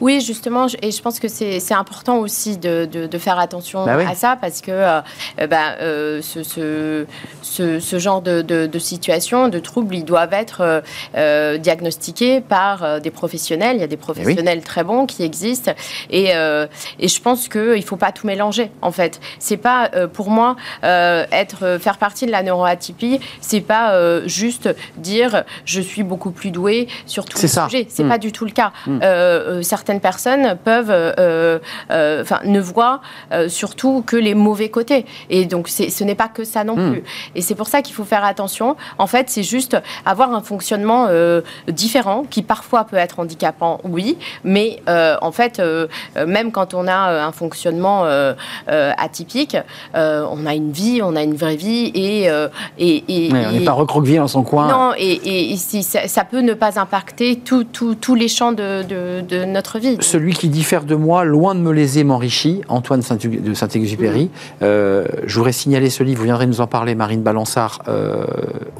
Oui, 0.00 0.20
justement, 0.20 0.66
et 0.82 0.90
je 0.90 1.02
pense 1.02 1.18
que 1.20 1.28
c'est 1.28 1.60
important 1.72 2.18
aussi 2.18 2.56
de, 2.58 2.84
de- 2.90 3.06
de 3.06 3.18
faire 3.18 3.38
attention 3.38 3.84
Bah 3.84 3.96
oui. 3.98 4.04
à 4.08 4.14
ça 4.14 4.36
parce 4.40 4.60
que 4.60 4.70
euh, 4.70 5.00
euh, 5.40 5.46
bah, 5.46 5.76
euh, 5.80 6.20
ce, 6.22 6.42
ce, 6.42 7.06
ce- 7.42 7.80
ce 7.80 7.98
genre 7.98 8.22
de, 8.22 8.42
de, 8.42 8.66
de 8.66 8.78
situation, 8.78 9.48
de 9.48 9.58
troubles, 9.58 9.94
ils 9.96 10.04
doivent 10.04 10.32
être 10.32 10.82
euh, 11.16 11.58
diagnostiqués 11.58 12.40
par 12.40 13.00
des 13.00 13.10
professionnels. 13.10 13.76
Il 13.76 13.80
y 13.80 13.84
a 13.84 13.86
des 13.88 13.96
professionnels 13.96 14.62
très 14.62 14.84
bons 14.84 15.06
qui 15.06 15.22
existent 15.22 15.72
et, 16.10 16.30
et 16.30 17.08
je 17.08 17.20
pense 17.20 17.48
qu'il 17.48 17.60
ne 17.76 17.80
faut 17.82 17.96
pas 17.96 18.12
tout 18.12 18.26
mélanger 18.26 18.70
en 18.82 18.92
fait. 18.92 19.20
C'est 19.38 19.56
pas 19.56 19.90
pour 20.12 20.30
moi 20.30 20.56
être 20.82 21.78
faire 21.80 21.98
partie 21.98 22.26
de 22.26 22.30
la 22.30 22.42
neuroatypie, 22.42 23.20
c'est 23.40 23.60
pas 23.60 24.20
juste 24.26 24.68
dire 24.96 25.44
je 25.64 25.80
suis 25.80 26.02
beaucoup 26.02 26.30
plus 26.30 26.50
doué 26.50 26.88
sur 27.06 27.24
tous 27.24 27.42
les 27.42 27.48
ça. 27.48 27.64
sujets. 27.68 27.86
C'est 27.88 28.04
Mm. 28.04 28.08
pas 28.08 28.18
du 28.18 28.32
tout 28.32 28.44
le 28.44 28.50
cas. 28.50 28.72
Mm. 28.86 28.98
Certaines 29.64 30.00
personnes 30.00 30.56
peuvent, 30.62 30.90
euh, 30.90 31.58
euh, 31.90 32.22
enfin, 32.22 32.40
ne 32.44 32.60
voient 32.60 33.00
euh, 33.32 33.48
surtout 33.48 34.02
que 34.06 34.16
les 34.16 34.34
mauvais 34.34 34.68
côtés. 34.68 35.06
Et 35.30 35.44
donc, 35.46 35.68
ce 35.68 36.04
n'est 36.04 36.14
pas 36.14 36.28
que 36.28 36.44
ça 36.44 36.62
non 36.64 36.76
Mm. 36.76 36.90
plus. 36.92 37.04
Et 37.34 37.40
c'est 37.40 37.54
pour 37.54 37.66
ça 37.68 37.82
qu'il 37.82 37.94
faut 37.94 38.04
faire 38.04 38.24
attention. 38.24 38.76
En 38.98 39.06
fait, 39.06 39.30
c'est 39.30 39.42
juste 39.42 39.76
avoir 40.04 40.32
un 40.34 40.42
fonctionnement 40.42 41.08
différent, 41.68 42.24
qui 42.28 42.42
parfois 42.42 42.84
peut 42.84 42.96
être 42.96 43.18
handicapant, 43.20 43.80
oui, 43.84 44.18
mais 44.44 44.80
en 45.22 45.32
fait, 45.32 45.60
même 46.26 46.52
quand 46.52 46.74
on 46.74 46.86
a 46.86 47.24
un 47.24 47.32
fonctionnement 47.32 48.04
atypique, 48.68 49.56
on 49.94 50.46
a 50.46 50.54
une 50.54 50.72
vie, 50.72 51.00
on 51.02 51.16
a 51.16 51.22
une 51.22 51.34
vraie 51.36 51.56
vie, 51.56 51.86
et, 51.94 52.24
et, 52.78 53.04
et- 53.28 53.32
Ouais, 53.32 53.44
on 53.48 53.52
n'est 53.52 53.64
pas 53.64 53.72
recroquevillé 53.72 54.18
dans 54.18 54.28
son 54.28 54.42
coin. 54.42 54.68
non, 54.68 54.92
et, 54.96 55.12
et- 55.12 55.52
et 55.52 55.56
si 55.56 55.82
ça, 55.82 56.06
ça 56.08 56.24
peut 56.24 56.40
ne 56.40 56.54
pas 56.54 56.78
impacter 56.78 57.36
tous 57.44 58.14
les 58.14 58.28
champs 58.28 58.52
de, 58.52 58.82
de- 58.82 59.20
de 59.22 59.44
Celui 60.00 60.34
qui 60.34 60.48
diffère 60.48 60.84
de 60.84 60.96
moi, 60.96 61.24
loin 61.24 61.54
de 61.54 61.60
me 61.60 61.72
léser, 61.72 62.02
m'enrichit, 62.02 62.62
Antoine 62.68 63.00
de 63.00 63.54
Saint-Exupéry. 63.54 64.30
Euh, 64.62 65.06
je 65.26 65.36
voudrais 65.36 65.52
signaler 65.52 65.90
ce 65.90 66.02
livre, 66.02 66.18
vous 66.18 66.24
viendrez 66.24 66.46
nous 66.46 66.60
en 66.60 66.66
parler, 66.66 66.94
Marine 66.94 67.22
Balançard, 67.22 67.82
euh, 67.86 68.24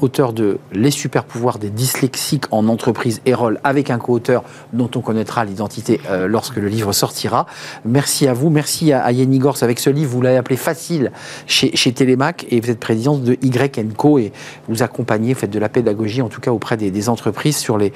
auteur 0.01 0.33
de 0.33 0.57
Les 0.73 0.91
super 0.91 1.23
pouvoirs 1.23 1.59
des 1.59 1.69
dyslexiques 1.69 2.45
en 2.51 2.67
entreprise 2.67 3.21
Erol, 3.25 3.59
avec 3.63 3.89
un 3.89 3.99
co-auteur 3.99 4.43
dont 4.73 4.89
on 4.95 4.99
connaîtra 4.99 5.45
l'identité 5.45 6.01
euh, 6.09 6.27
lorsque 6.27 6.57
le 6.57 6.67
livre 6.67 6.91
sortira. 6.91 7.45
Merci 7.85 8.27
à 8.27 8.33
vous, 8.33 8.49
merci 8.49 8.91
à, 8.91 9.01
à 9.03 9.11
Yenny 9.13 9.39
Gors 9.39 9.63
avec 9.63 9.79
ce 9.79 9.89
livre, 9.89 10.11
vous 10.11 10.21
l'avez 10.21 10.37
appelé 10.37 10.57
Facile 10.57 11.11
chez, 11.47 11.71
Télémac 11.93 12.45
et 12.49 12.59
vous 12.59 12.69
êtes 12.69 12.79
présidente 12.79 13.23
de 13.23 13.37
Y 13.41 13.95
Co. 13.95 14.19
Et 14.19 14.33
vous 14.67 14.83
accompagnez, 14.83 15.33
faites 15.35 15.51
de 15.51 15.59
la 15.59 15.69
pédagogie 15.69 16.21
en 16.21 16.29
tout 16.29 16.41
cas 16.41 16.51
auprès 16.51 16.75
des, 16.75 17.09
entreprises 17.09 17.57
sur 17.57 17.77
la, 17.77 17.89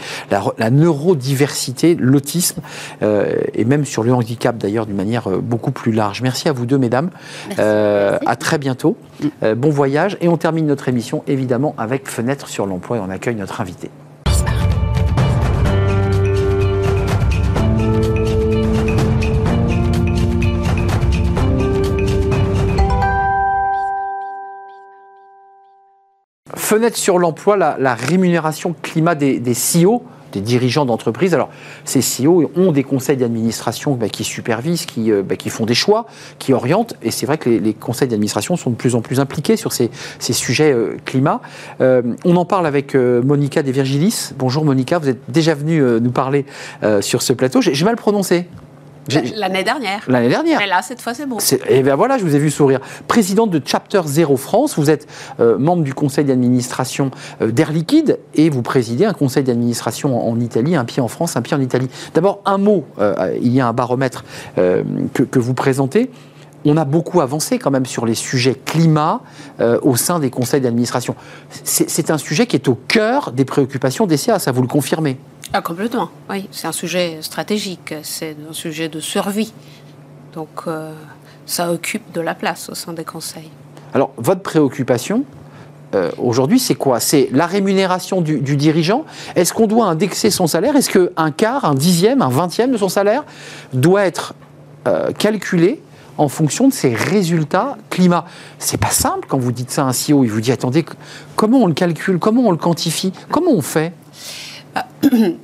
la 0.58 0.70
neurodiversité, 0.70 1.96
l'autisme 1.96 2.62
et 3.02 3.66
même 3.66 3.86
sur 3.86 4.04
le 4.04 4.14
handicap 4.14 4.58
d'ailleurs 4.58 4.86
d'une 4.86 4.96
manière 4.96 5.28
euh, 5.28 5.40
beaucoup 5.42 5.72
plus 5.72 5.92
large. 5.92 6.22
Merci 6.22 6.50
à 6.50 6.52
vous 6.54 6.66
deux 6.66 6.78
mesdames. 6.78 7.10
Merci. 7.48 7.62
Euh, 7.62 8.12
Merci. 8.12 8.28
à 8.28 8.36
très 8.36 8.58
bientôt. 8.58 8.98
Euh, 9.44 9.56
bon 9.56 9.70
voyage 9.70 10.18
et 10.22 10.28
on 10.28 10.38
termine 10.38 10.66
notre 10.66 10.88
émission 10.90 11.24
évidemment 11.28 11.76
avec 11.78 12.08
Fenêtre 12.10 12.48
sur 12.48 12.66
l'emploi 12.66 12.98
et 12.98 13.00
on 13.00 13.10
accueille 13.10 13.36
notre 13.36 13.62
invité. 13.62 13.90
Fenêtre 26.56 26.98
sur 26.98 27.18
l'emploi, 27.18 27.58
la, 27.58 27.78
la 27.80 27.96
rémunération 27.96 28.76
climat 28.80 29.16
des, 29.16 29.40
des 29.40 29.54
CEO, 29.54 30.04
des 30.32 30.42
dirigeants 30.42 30.86
d'entreprise. 30.86 31.34
Alors, 31.34 31.50
ces 31.86 32.00
CEO 32.00 32.52
ont 32.56 32.72
des 32.72 32.84
conseils 32.84 33.18
d'administration 33.18 33.96
bah, 33.96 34.10
qui 34.10 34.24
supervisent, 34.24 34.86
qui, 34.86 35.12
euh, 35.12 35.24
bah, 35.24 35.36
qui 35.36 35.50
font 35.50 35.66
des 35.66 35.74
choix, 35.74 36.06
qui 36.38 36.54
orientent. 36.54 36.96
Et 37.02 37.12
c'est 37.12 37.26
vrai 37.26 37.38
que 37.38 37.50
les, 37.50 37.74
conseils 37.74 38.08
d'administration 38.08 38.58
sont 38.58 38.72
de 38.72 38.76
plus 38.76 38.96
en 38.96 39.02
plus 39.02 39.20
impliqués 39.20 39.58
sur 39.58 39.72
ces, 39.72 39.90
ces 40.20 40.34
sujets 40.34 40.72
euh, 40.72 40.98
climat. 41.06 41.42
Euh, 41.82 42.02
on 42.26 42.36
en 42.36 42.46
parle 42.46 42.68
avec 42.68 42.96
Monica 42.96 43.64
De 43.64 43.72
Virgilis. 43.72 44.32
Bonjour 44.38 44.66
Monica, 44.66 45.00
vous 45.00 45.10
êtes 45.10 45.20
déjà 45.30 45.54
venue 45.54 45.82
nous 46.02 46.12
parler 46.12 46.46
sur 47.02 47.22
ce 47.22 47.34
plateau. 47.34 47.62
J'ai 47.62 47.86
mal 47.86 47.96
prononcé 47.96 48.48
L'année 49.36 49.64
dernière. 49.64 50.02
L'année 50.08 50.30
dernière. 50.30 50.60
Mais 50.60 50.68
là, 50.68 50.82
cette 50.82 51.02
fois, 51.02 51.14
c'est 51.14 51.26
bon. 51.26 51.38
Et 51.68 51.82
bien 51.82 51.96
voilà, 51.96 52.18
je 52.18 52.24
vous 52.24 52.36
ai 52.36 52.40
vu 52.40 52.52
sourire. 52.52 52.80
Présidente 53.08 53.50
de 53.50 53.62
Chapter 53.64 54.02
Zero 54.06 54.38
France, 54.38 54.78
vous 54.78 54.90
êtes 54.90 55.08
euh, 55.40 55.58
membre 55.58 55.84
du 55.84 55.94
conseil 55.94 56.26
d'administration 56.26 57.12
euh, 57.42 57.52
d'Air 57.52 57.72
Liquide 57.72 58.20
et 58.36 58.50
vous 58.50 58.62
présidez 58.62 59.06
un 59.06 59.14
conseil 59.14 59.44
d'administration 59.44 60.28
en, 60.28 60.40
Italie, 60.40 60.76
un 60.76 60.86
pied 60.86 61.02
en 61.02 61.08
France, 61.08 61.36
un 61.36 61.42
pied 61.42 61.56
en 61.56 61.62
Italie. 61.62 61.90
D'abord, 62.14 62.42
un 62.46 62.58
mot, 62.58 62.86
euh, 63.00 63.38
il 63.42 63.54
y 63.54 63.62
a 63.62 63.68
un 63.68 63.74
baromètre 63.74 64.24
que, 64.56 65.24
que, 65.24 65.40
vous 65.40 65.54
présentez. 65.54 66.12
On 66.66 66.78
a 66.78 66.86
beaucoup 66.86 67.22
avancé 67.22 67.58
quand 67.58 67.72
même 67.72 67.86
sur 67.86 68.06
les 68.06 68.16
sujets 68.16 68.54
climat 68.54 69.22
au 69.82 69.96
sein 69.96 70.20
des 70.20 70.30
conseils 70.30 70.62
d'administration. 70.62 71.16
C'est 71.64 72.12
un 72.12 72.18
sujet 72.18 72.48
qui 72.48 72.56
est 72.56 72.68
au 72.68 72.78
cœur 72.88 73.32
des 73.32 73.46
préoccupations 73.46 74.06
des 74.06 74.18
CA, 74.18 74.40
ça 74.40 74.52
vous 74.52 74.62
le 74.62 74.68
confirmez? 74.68 75.18
Ah, 75.52 75.62
complètement, 75.62 76.10
oui. 76.30 76.48
C'est 76.52 76.68
un 76.68 76.72
sujet 76.72 77.18
stratégique, 77.22 77.94
c'est 78.04 78.36
un 78.50 78.54
sujet 78.54 78.88
de 78.88 79.00
survie. 79.00 79.52
Donc, 80.34 80.50
euh, 80.68 80.94
ça 81.46 81.72
occupe 81.72 82.12
de 82.14 82.22
la 82.22 82.36
place 82.36 82.70
au 82.70 82.76
sein 82.76 82.94
des 82.94 83.04
conseils. 83.04 83.50
Alors, 83.94 84.12
votre 84.18 84.42
préoccupation, 84.42 85.26
euh, 85.96 86.12
aujourd'hui, 86.20 86.60
c'est 86.60 86.76
quoi? 86.76 87.00
C'est 87.00 87.30
la 87.32 87.48
rémunération 87.48 88.22
du, 88.22 88.40
dirigeant? 88.56 89.06
Est-ce 89.36 89.54
qu'on 89.54 89.66
doit 89.66 89.88
indexer 89.88 90.30
son 90.30 90.46
salaire? 90.46 90.76
Est-ce 90.76 90.92
qu'un 90.92 91.32
quart, 91.32 91.66
un 91.66 91.74
dixième, 91.74 92.22
un 92.22 92.30
vingtième 92.30 92.72
de 92.72 92.78
son 92.78 92.90
salaire 92.90 93.24
doit 93.74 94.04
être 94.04 94.36
euh, 94.88 95.12
calculé 95.14 95.82
en 96.20 96.28
fonction 96.28 96.68
de 96.68 96.74
ses 96.74 96.94
résultats 96.94 97.78
climat? 97.90 98.26
C'est 98.60 98.80
pas 98.80 98.92
simple 98.92 99.28
quand 99.28 99.40
vous 99.40 99.52
dites 99.52 99.72
ça 99.72 99.84
à 99.84 99.86
un 99.86 99.94
CEO. 99.94 100.24
Il 100.24 100.30
vous 100.30 100.42
dit 100.42 100.52
attendez, 100.52 100.86
comment 101.36 101.58
on 101.60 101.68
le 101.68 101.74
calcule? 101.74 102.20
Comment 102.20 102.44
on 102.44 102.52
le 102.52 102.58
quantifie? 102.58 103.12
Comment 103.32 103.52
on 103.52 103.64
fait? 103.64 103.94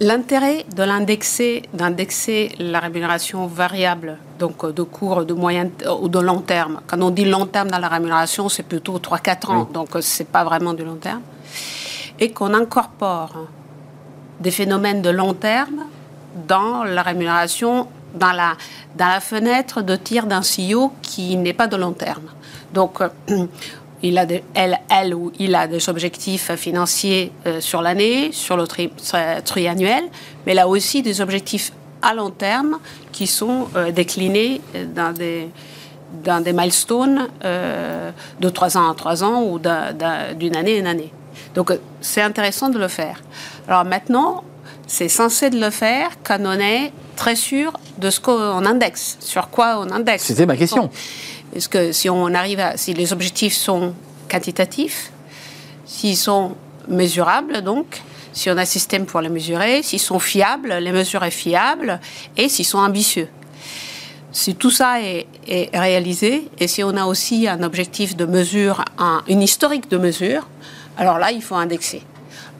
L'intérêt 0.00 0.64
de 0.74 0.82
l'indexer, 0.82 1.62
d'indexer 1.72 2.52
la 2.58 2.80
rémunération 2.80 3.46
variable, 3.46 4.18
donc 4.38 4.64
euh, 4.64 4.72
de 4.72 4.82
court, 4.82 5.24
de 5.24 5.34
moyen 5.34 5.70
ou 6.00 6.08
de 6.08 6.18
long 6.18 6.40
terme. 6.40 6.80
Quand 6.86 7.00
on 7.00 7.10
dit 7.10 7.24
long 7.24 7.46
terme 7.46 7.70
dans 7.70 7.78
la 7.78 7.88
rémunération, 7.88 8.48
c'est 8.48 8.64
plutôt 8.64 8.98
3-4 8.98 9.50
ans, 9.50 9.68
donc 9.72 9.94
euh, 9.94 10.00
ce 10.00 10.22
n'est 10.22 10.28
pas 10.28 10.44
vraiment 10.44 10.74
du 10.74 10.84
long 10.84 10.96
terme. 10.96 11.22
Et 12.18 12.30
qu'on 12.32 12.52
incorpore 12.54 13.46
des 14.40 14.50
phénomènes 14.50 15.02
de 15.02 15.10
long 15.10 15.34
terme 15.34 15.84
dans 16.48 16.84
la 16.84 17.02
rémunération, 17.02 17.86
dans 18.14 18.32
la, 18.32 18.56
dans 18.96 19.08
la 19.08 19.20
fenêtre 19.20 19.82
de 19.82 19.96
tir 19.96 20.26
d'un 20.26 20.40
CEO 20.40 20.92
qui 21.00 21.36
n'est 21.36 21.54
pas 21.54 21.66
de 21.66 21.76
long 21.76 21.92
terme. 21.92 22.26
Donc, 22.72 23.00
euh, 23.00 23.08
il 24.02 24.18
a 24.18 24.26
elle, 24.54 24.78
elle 24.90 25.14
ou 25.14 25.32
il 25.38 25.54
a 25.54 25.66
des 25.66 25.88
objectifs 25.88 26.54
financiers 26.56 27.32
euh, 27.46 27.60
sur 27.60 27.82
l'année, 27.82 28.30
sur 28.32 28.56
le 28.56 28.66
triannuel, 29.44 30.04
mais 30.46 30.52
il 30.52 30.58
a 30.58 30.68
aussi 30.68 31.02
des 31.02 31.20
objectifs 31.20 31.72
à 32.02 32.14
long 32.14 32.30
terme 32.30 32.78
qui 33.12 33.26
sont 33.26 33.68
euh, 33.76 33.92
déclinés 33.92 34.60
dans 34.94 35.12
des, 35.12 35.48
dans 36.24 36.42
des 36.42 36.52
milestones 36.52 37.28
euh, 37.44 38.10
de 38.40 38.48
trois 38.48 38.76
ans 38.76 38.88
en 38.88 38.94
trois 38.94 39.22
ans 39.22 39.42
ou 39.42 39.58
d'une 39.58 40.56
année 40.56 40.74
à 40.74 40.78
une 40.78 40.86
année. 40.86 41.12
Donc 41.54 41.72
c'est 42.00 42.22
intéressant 42.22 42.70
de 42.70 42.78
le 42.78 42.88
faire. 42.88 43.22
Alors 43.68 43.84
maintenant, 43.84 44.42
c'est 44.86 45.08
censé 45.08 45.48
de 45.50 45.60
le 45.60 45.70
faire 45.70 46.10
quand 46.24 46.38
on 46.40 46.58
est 46.58 46.92
très 47.16 47.36
sûr 47.36 47.72
de 47.98 48.10
ce 48.10 48.20
qu'on 48.20 48.64
indexe, 48.66 49.16
sur 49.20 49.48
quoi 49.48 49.78
on 49.78 49.90
indexe. 49.90 50.24
C'était 50.24 50.46
ma 50.46 50.56
question. 50.56 50.90
Est-ce 51.54 51.68
que 51.68 51.92
si 51.92 52.08
on 52.08 52.32
arrive 52.34 52.60
à, 52.60 52.76
si 52.76 52.94
les 52.94 53.12
objectifs 53.12 53.54
sont 53.54 53.94
quantitatifs, 54.30 55.12
s'ils 55.84 56.16
sont 56.16 56.56
mesurables, 56.88 57.62
donc, 57.62 58.02
si 58.32 58.50
on 58.50 58.56
a 58.56 58.62
un 58.62 58.64
système 58.64 59.04
pour 59.04 59.20
les 59.20 59.28
mesurer, 59.28 59.82
s'ils 59.82 60.00
sont 60.00 60.18
fiables, 60.18 60.72
les 60.74 60.92
mesures 60.92 61.22
sont 61.22 61.30
fiables, 61.30 62.00
et 62.36 62.48
s'ils 62.48 62.64
sont 62.64 62.78
ambitieux. 62.78 63.28
Si 64.32 64.54
tout 64.54 64.70
ça 64.70 65.02
est, 65.02 65.26
réalisé, 65.74 66.48
et 66.58 66.66
si 66.66 66.82
on 66.82 66.96
a 66.96 67.04
aussi 67.04 67.46
un 67.46 67.62
objectif 67.62 68.16
de 68.16 68.24
mesure, 68.24 68.82
un, 68.98 69.22
une 69.28 69.42
historique 69.42 69.90
de 69.90 69.98
mesure, 69.98 70.48
alors 70.96 71.18
là, 71.18 71.30
il 71.32 71.42
faut 71.42 71.54
indexer. 71.54 72.02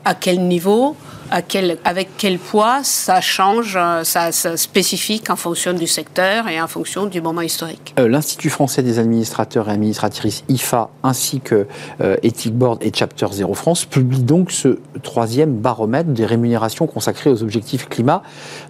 À 0.05 0.15
quel 0.15 0.43
niveau 0.43 0.97
avec 1.33 2.11
quel 2.19 2.39
poids 2.39 2.81
ça 2.85 3.21
change, 3.21 3.77
euh, 3.77 4.05
ça, 4.05 4.33
ça, 4.33 4.57
spécifique 4.57 5.31
en 5.31 5.37
fonction 5.37 5.73
du 5.73 5.87
secteur 5.87 6.49
et 6.49 6.61
en 6.61 6.69
fonction 6.69 7.07
du 7.07 7.21
moment 7.21 7.41
historique. 7.41 7.95
Euh, 7.99 8.09
L'Institut 8.09 8.51
français 8.51 8.83
des 8.83 8.99
administrateurs 8.99 9.69
et 9.69 9.73
administratrices 9.73 10.45
IFA 10.49 10.91
ainsi 11.03 11.41
que 11.41 11.67
euh, 12.01 12.17
Ethic 12.23 12.55
Board 12.55 12.83
et 12.83 12.93
Chapter 12.95 13.27
Zero 13.33 13.55
France 13.55 13.85
publient 13.85 14.23
donc 14.23 14.51
ce 14.51 14.79
troisième 15.03 15.57
baromètre 15.57 16.11
des 16.11 16.27
rémunérations 16.27 16.87
consacrées 16.87 17.31
aux 17.31 17.43
objectifs 17.43 17.89
climat 17.89 18.23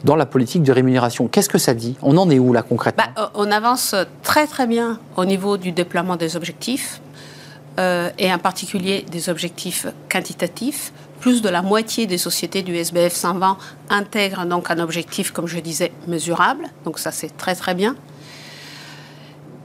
dans 0.04 0.16
la 0.16 0.26
politique 0.26 0.62
de 0.62 0.72
rémunération. 0.72 1.26
Qu'est-ce 1.28 1.48
que 1.48 1.58
ça 1.58 1.74
dit? 1.74 1.96
On 2.02 2.16
en 2.16 2.30
est 2.30 2.38
où 2.38 2.52
là 2.52 2.62
concrètement? 2.62 3.04
Bah, 3.16 3.32
On 3.34 3.50
avance 3.50 3.94
très 4.22 4.46
très 4.46 4.66
bien 4.66 5.00
au 5.16 5.24
niveau 5.24 5.56
du 5.56 5.72
déploiement 5.72 6.16
des 6.16 6.36
objectifs. 6.36 7.00
et 7.78 8.32
en 8.32 8.38
particulier 8.38 9.04
des 9.10 9.30
objectifs 9.30 9.86
quantitatifs 10.10 10.92
plus 11.22 11.40
de 11.40 11.48
la 11.48 11.62
moitié 11.62 12.06
des 12.06 12.18
sociétés 12.18 12.62
du 12.62 12.74
SBF 12.76 13.14
120 13.14 13.56
intègrent 13.90 14.44
donc 14.44 14.70
un 14.72 14.80
objectif, 14.80 15.30
comme 15.30 15.46
je 15.46 15.60
disais, 15.60 15.92
mesurable. 16.08 16.64
Donc 16.84 16.98
ça, 16.98 17.12
c'est 17.12 17.34
très 17.36 17.54
très 17.54 17.74
bien. 17.74 17.94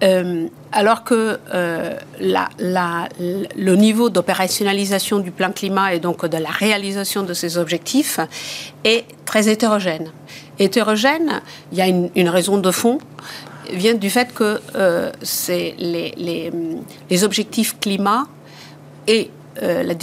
Euh, 0.04 0.48
alors 0.72 1.04
que 1.04 1.40
euh, 1.56 1.96
le 2.20 3.76
niveau 3.76 4.12
d'opérationnalisation 4.12 5.18
du 5.18 5.32
plan 5.32 5.52
climat 5.52 5.96
et 5.96 6.00
donc 6.00 6.24
de 6.28 6.38
la 6.38 6.52
réalisation 6.52 7.24
de 7.24 7.34
ces 7.34 7.58
objectifs 7.58 8.20
est 8.84 9.06
très 9.26 9.50
hétérogène. 9.50 10.12
Hétérogène, 10.60 11.42
il 11.72 11.80
y 11.80 11.82
a 11.82 11.88
une, 11.88 12.30
raison 12.30 12.60
de 12.60 12.70
fond, 12.70 13.00
vient 13.74 13.96
du 13.96 14.12
fait 14.12 14.32
que 14.32 14.62
euh, 14.76 15.12
les, 15.50 17.24
objectifs 17.24 17.80
climat 17.80 18.28
et 19.08 19.32
euh, 19.62 19.94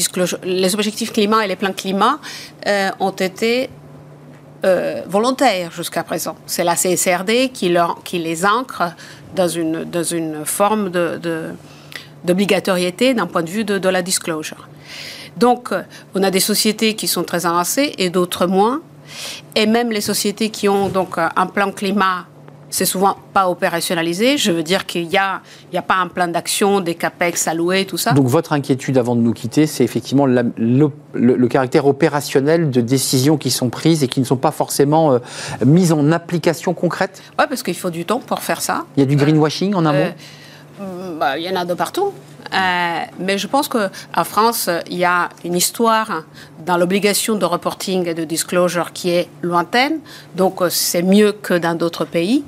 les 0.44 0.74
objectifs 0.74 1.12
climat 1.12 1.44
et 1.44 1.48
les 1.48 1.56
plans 1.56 1.72
climat 1.72 2.18
euh, 2.66 2.90
ont 3.00 3.10
été 3.10 3.70
euh, 4.64 5.02
volontaires 5.06 5.70
jusqu'à 5.72 6.02
présent. 6.02 6.36
C'est 6.46 6.64
la 6.64 6.74
CSRD 6.74 7.50
qui, 7.52 7.68
les 8.18 8.46
ancre 8.46 8.82
dans 9.34 9.48
une, 9.48 10.44
forme 10.44 10.90
d'obligatoriété 12.24 13.14
d'un 13.14 13.26
point 13.26 13.42
de 13.42 13.50
vue 13.50 13.64
de, 13.64 13.78
de, 13.78 13.88
la 13.88 14.02
disclosure. 14.02 14.68
Donc, 15.36 15.70
on 16.14 16.22
a 16.22 16.30
des 16.30 16.40
sociétés 16.40 16.94
qui 16.94 17.08
sont 17.08 17.24
très 17.24 17.44
avancées 17.46 17.94
et 17.98 18.08
d'autres 18.10 18.46
moins. 18.46 18.80
Et 19.54 19.66
même 19.66 19.90
les 19.90 20.00
sociétés 20.00 20.48
qui 20.50 20.68
ont 20.68 20.88
donc 20.88 21.18
un 21.18 21.46
plan 21.46 21.70
climat 21.70 22.26
c'est 22.74 22.86
souvent 22.86 23.16
pas 23.32 23.48
opérationnalisé. 23.48 24.36
Je 24.36 24.50
veux 24.50 24.64
dire 24.64 24.84
qu'il 24.84 25.06
n'y 25.06 25.16
a, 25.16 25.42
il 25.70 25.76
y 25.76 25.78
a 25.78 25.82
pas 25.82 25.94
un 25.94 26.08
plan 26.08 26.26
d'action, 26.26 26.80
des 26.80 26.96
capex 26.96 27.46
alloués, 27.46 27.84
tout 27.84 27.98
ça. 27.98 28.10
Donc 28.14 28.26
votre 28.26 28.52
inquiétude 28.52 28.98
avant 28.98 29.14
de 29.14 29.20
nous 29.20 29.32
quitter, 29.32 29.68
c'est 29.68 29.84
effectivement 29.84 30.26
le, 30.26 31.46
caractère 31.46 31.86
opérationnel 31.86 32.70
de 32.70 32.80
décisions 32.80 33.36
qui 33.36 33.52
sont 33.52 33.70
prises 33.70 34.02
et 34.02 34.08
qui 34.08 34.18
ne 34.18 34.24
sont 34.24 34.36
pas 34.36 34.50
forcément 34.50 35.12
euh, 35.12 35.18
mises 35.64 35.92
en 35.92 36.10
application 36.10 36.74
concrète? 36.74 37.22
Oui, 37.38 37.44
parce 37.48 37.62
qu'il 37.62 37.76
faut 37.76 37.90
du 37.90 38.04
temps 38.04 38.18
pour 38.18 38.40
faire 38.40 38.60
ça. 38.60 38.86
Il 38.96 39.00
y 39.00 39.02
a 39.04 39.06
du 39.06 39.14
greenwashing 39.14 39.74
en 39.74 39.86
un 39.86 39.94
euh, 39.94 40.10
bah, 41.16 41.38
Il 41.38 41.44
y 41.44 41.48
en 41.48 41.54
a 41.54 41.64
de 41.64 41.74
partout. 41.74 42.12
Euh, 42.54 43.04
mais 43.18 43.38
je 43.38 43.46
pense 43.46 43.68
qu'en 43.68 44.24
France, 44.24 44.70
il 44.88 44.98
y 44.98 45.04
a 45.04 45.28
une 45.44 45.54
histoire 45.54 46.24
dans 46.64 46.76
l'obligation 46.76 47.34
de 47.36 47.44
reporting 47.44 48.06
et 48.08 48.14
de 48.14 48.24
disclosure 48.24 48.92
qui 48.92 49.10
est 49.10 49.28
lointaine. 49.42 50.00
Donc, 50.36 50.62
euh, 50.62 50.68
c'est 50.70 51.02
mieux 51.02 51.32
que 51.32 51.54
dans 51.54 51.74
d'autres 51.74 52.04
pays. 52.04 52.44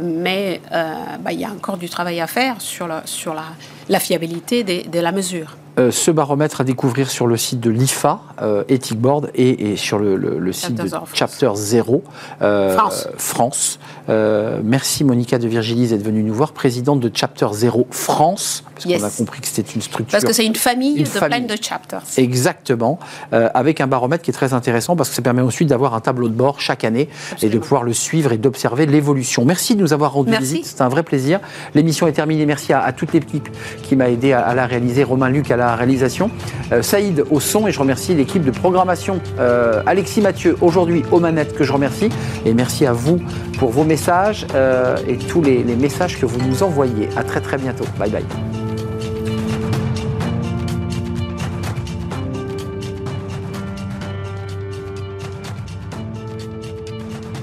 Mais 0.00 0.60
euh, 0.72 0.94
bah, 1.20 1.32
il 1.32 1.40
y 1.40 1.44
a 1.44 1.50
encore 1.50 1.76
du 1.76 1.88
travail 1.88 2.20
à 2.20 2.26
faire 2.26 2.60
sur, 2.60 2.88
la 2.88 4.00
fiabilité 4.00 4.64
de 4.64 5.00
la 5.00 5.12
mesure. 5.12 5.56
Euh, 5.76 5.90
ce 5.90 6.12
baromètre 6.12 6.60
à 6.60 6.64
découvrir 6.64 7.10
sur 7.10 7.26
le 7.26 7.36
site 7.36 7.58
de 7.58 7.68
l'IFA, 7.68 8.20
euh, 8.40 8.62
Ethic 8.68 9.00
Board, 9.00 9.30
et, 9.34 9.74
sur 9.76 9.98
le, 9.98 10.52
site 10.52 10.76
de 10.76 10.88
Chapter 11.12 11.50
Zero 11.56 12.04
euh, 12.42 12.78
France. 13.18 13.80
merci 14.08 15.02
Monica 15.02 15.38
de 15.38 15.48
Virgilis 15.48 15.88
d'être 15.88 16.04
venue 16.04 16.22
nous 16.22 16.34
voir, 16.34 16.52
présidente 16.52 17.00
de 17.00 17.10
Chapter 17.12 17.48
Zero 17.52 17.88
France, 17.90 18.62
parce 18.74 18.84
qu'on 18.84 19.04
a 19.04 19.10
compris 19.10 19.40
que 19.40 19.48
c'était 19.48 19.72
une 19.72 19.82
structure. 19.82 20.12
Parce 20.12 20.24
que 20.24 20.32
c'est 20.32 20.46
une 20.46 20.54
famille 20.54 21.02
de 21.02 21.08
plein 21.08 21.40
de 21.40 21.56
chapters. 21.60 22.02
Exactement, 22.18 23.00
avec 23.32 23.80
un 23.80 23.88
baromètre 23.88 24.22
qui 24.22 24.30
est 24.30 24.34
très 24.34 24.54
intéressant 24.54 24.94
parce 24.94 25.08
que 25.08 25.16
ça 25.16 25.22
permet 25.22 25.42
ensuite 25.42 25.68
d'avoir 25.68 25.94
un 25.94 26.00
tableau 26.00 26.28
de 26.28 26.34
bord 26.34 26.60
chaque 26.60 26.84
année 26.84 27.08
et 27.42 27.48
de 27.48 27.58
pouvoir 27.58 27.82
le 27.82 27.92
suivre 27.92 28.32
et 28.32 28.38
d'observer 28.38 28.86
l'évolution. 28.86 29.44
Merci 29.44 29.74
de 29.74 29.80
nous 29.80 29.92
avoir 29.92 30.12
rendu 30.12 30.36
visite, 30.36 30.66
c'est 30.66 30.82
un 30.82 30.88
vrai 30.88 31.02
plaisir. 31.02 31.40
L'émission 31.74 32.06
est 32.06 32.12
terminée. 32.12 32.46
Merci 32.46 32.72
à, 32.72 32.92
toute 32.92 33.12
l'équipe 33.12 33.48
qui 33.82 33.96
m'a 33.96 34.08
aidé 34.08 34.32
à, 34.32 34.54
la 34.54 34.66
réaliser, 34.66 35.02
Romain 35.02 35.28
Luc 35.28 35.50
à 35.50 35.56
la 35.56 35.63
réalisation, 35.74 36.30
euh, 36.72 36.82
Saïd 36.82 37.24
au 37.30 37.40
son 37.40 37.66
et 37.66 37.72
je 37.72 37.78
remercie 37.78 38.14
l'équipe 38.14 38.44
de 38.44 38.50
programmation, 38.50 39.20
euh, 39.38 39.82
Alexis 39.86 40.20
Mathieu 40.20 40.56
aujourd'hui 40.60 41.02
aux 41.10 41.20
manettes 41.20 41.54
que 41.54 41.64
je 41.64 41.72
remercie 41.72 42.08
et 42.44 42.54
merci 42.54 42.86
à 42.86 42.92
vous 42.92 43.20
pour 43.58 43.70
vos 43.70 43.84
messages 43.84 44.46
euh, 44.54 44.96
et 45.08 45.16
tous 45.16 45.42
les, 45.42 45.62
les 45.62 45.76
messages 45.76 46.20
que 46.20 46.26
vous 46.26 46.40
nous 46.46 46.62
envoyez. 46.62 47.08
À 47.16 47.22
très 47.22 47.40
très 47.40 47.56
bientôt. 47.56 47.84
Bye 47.98 48.10
bye. 48.10 48.63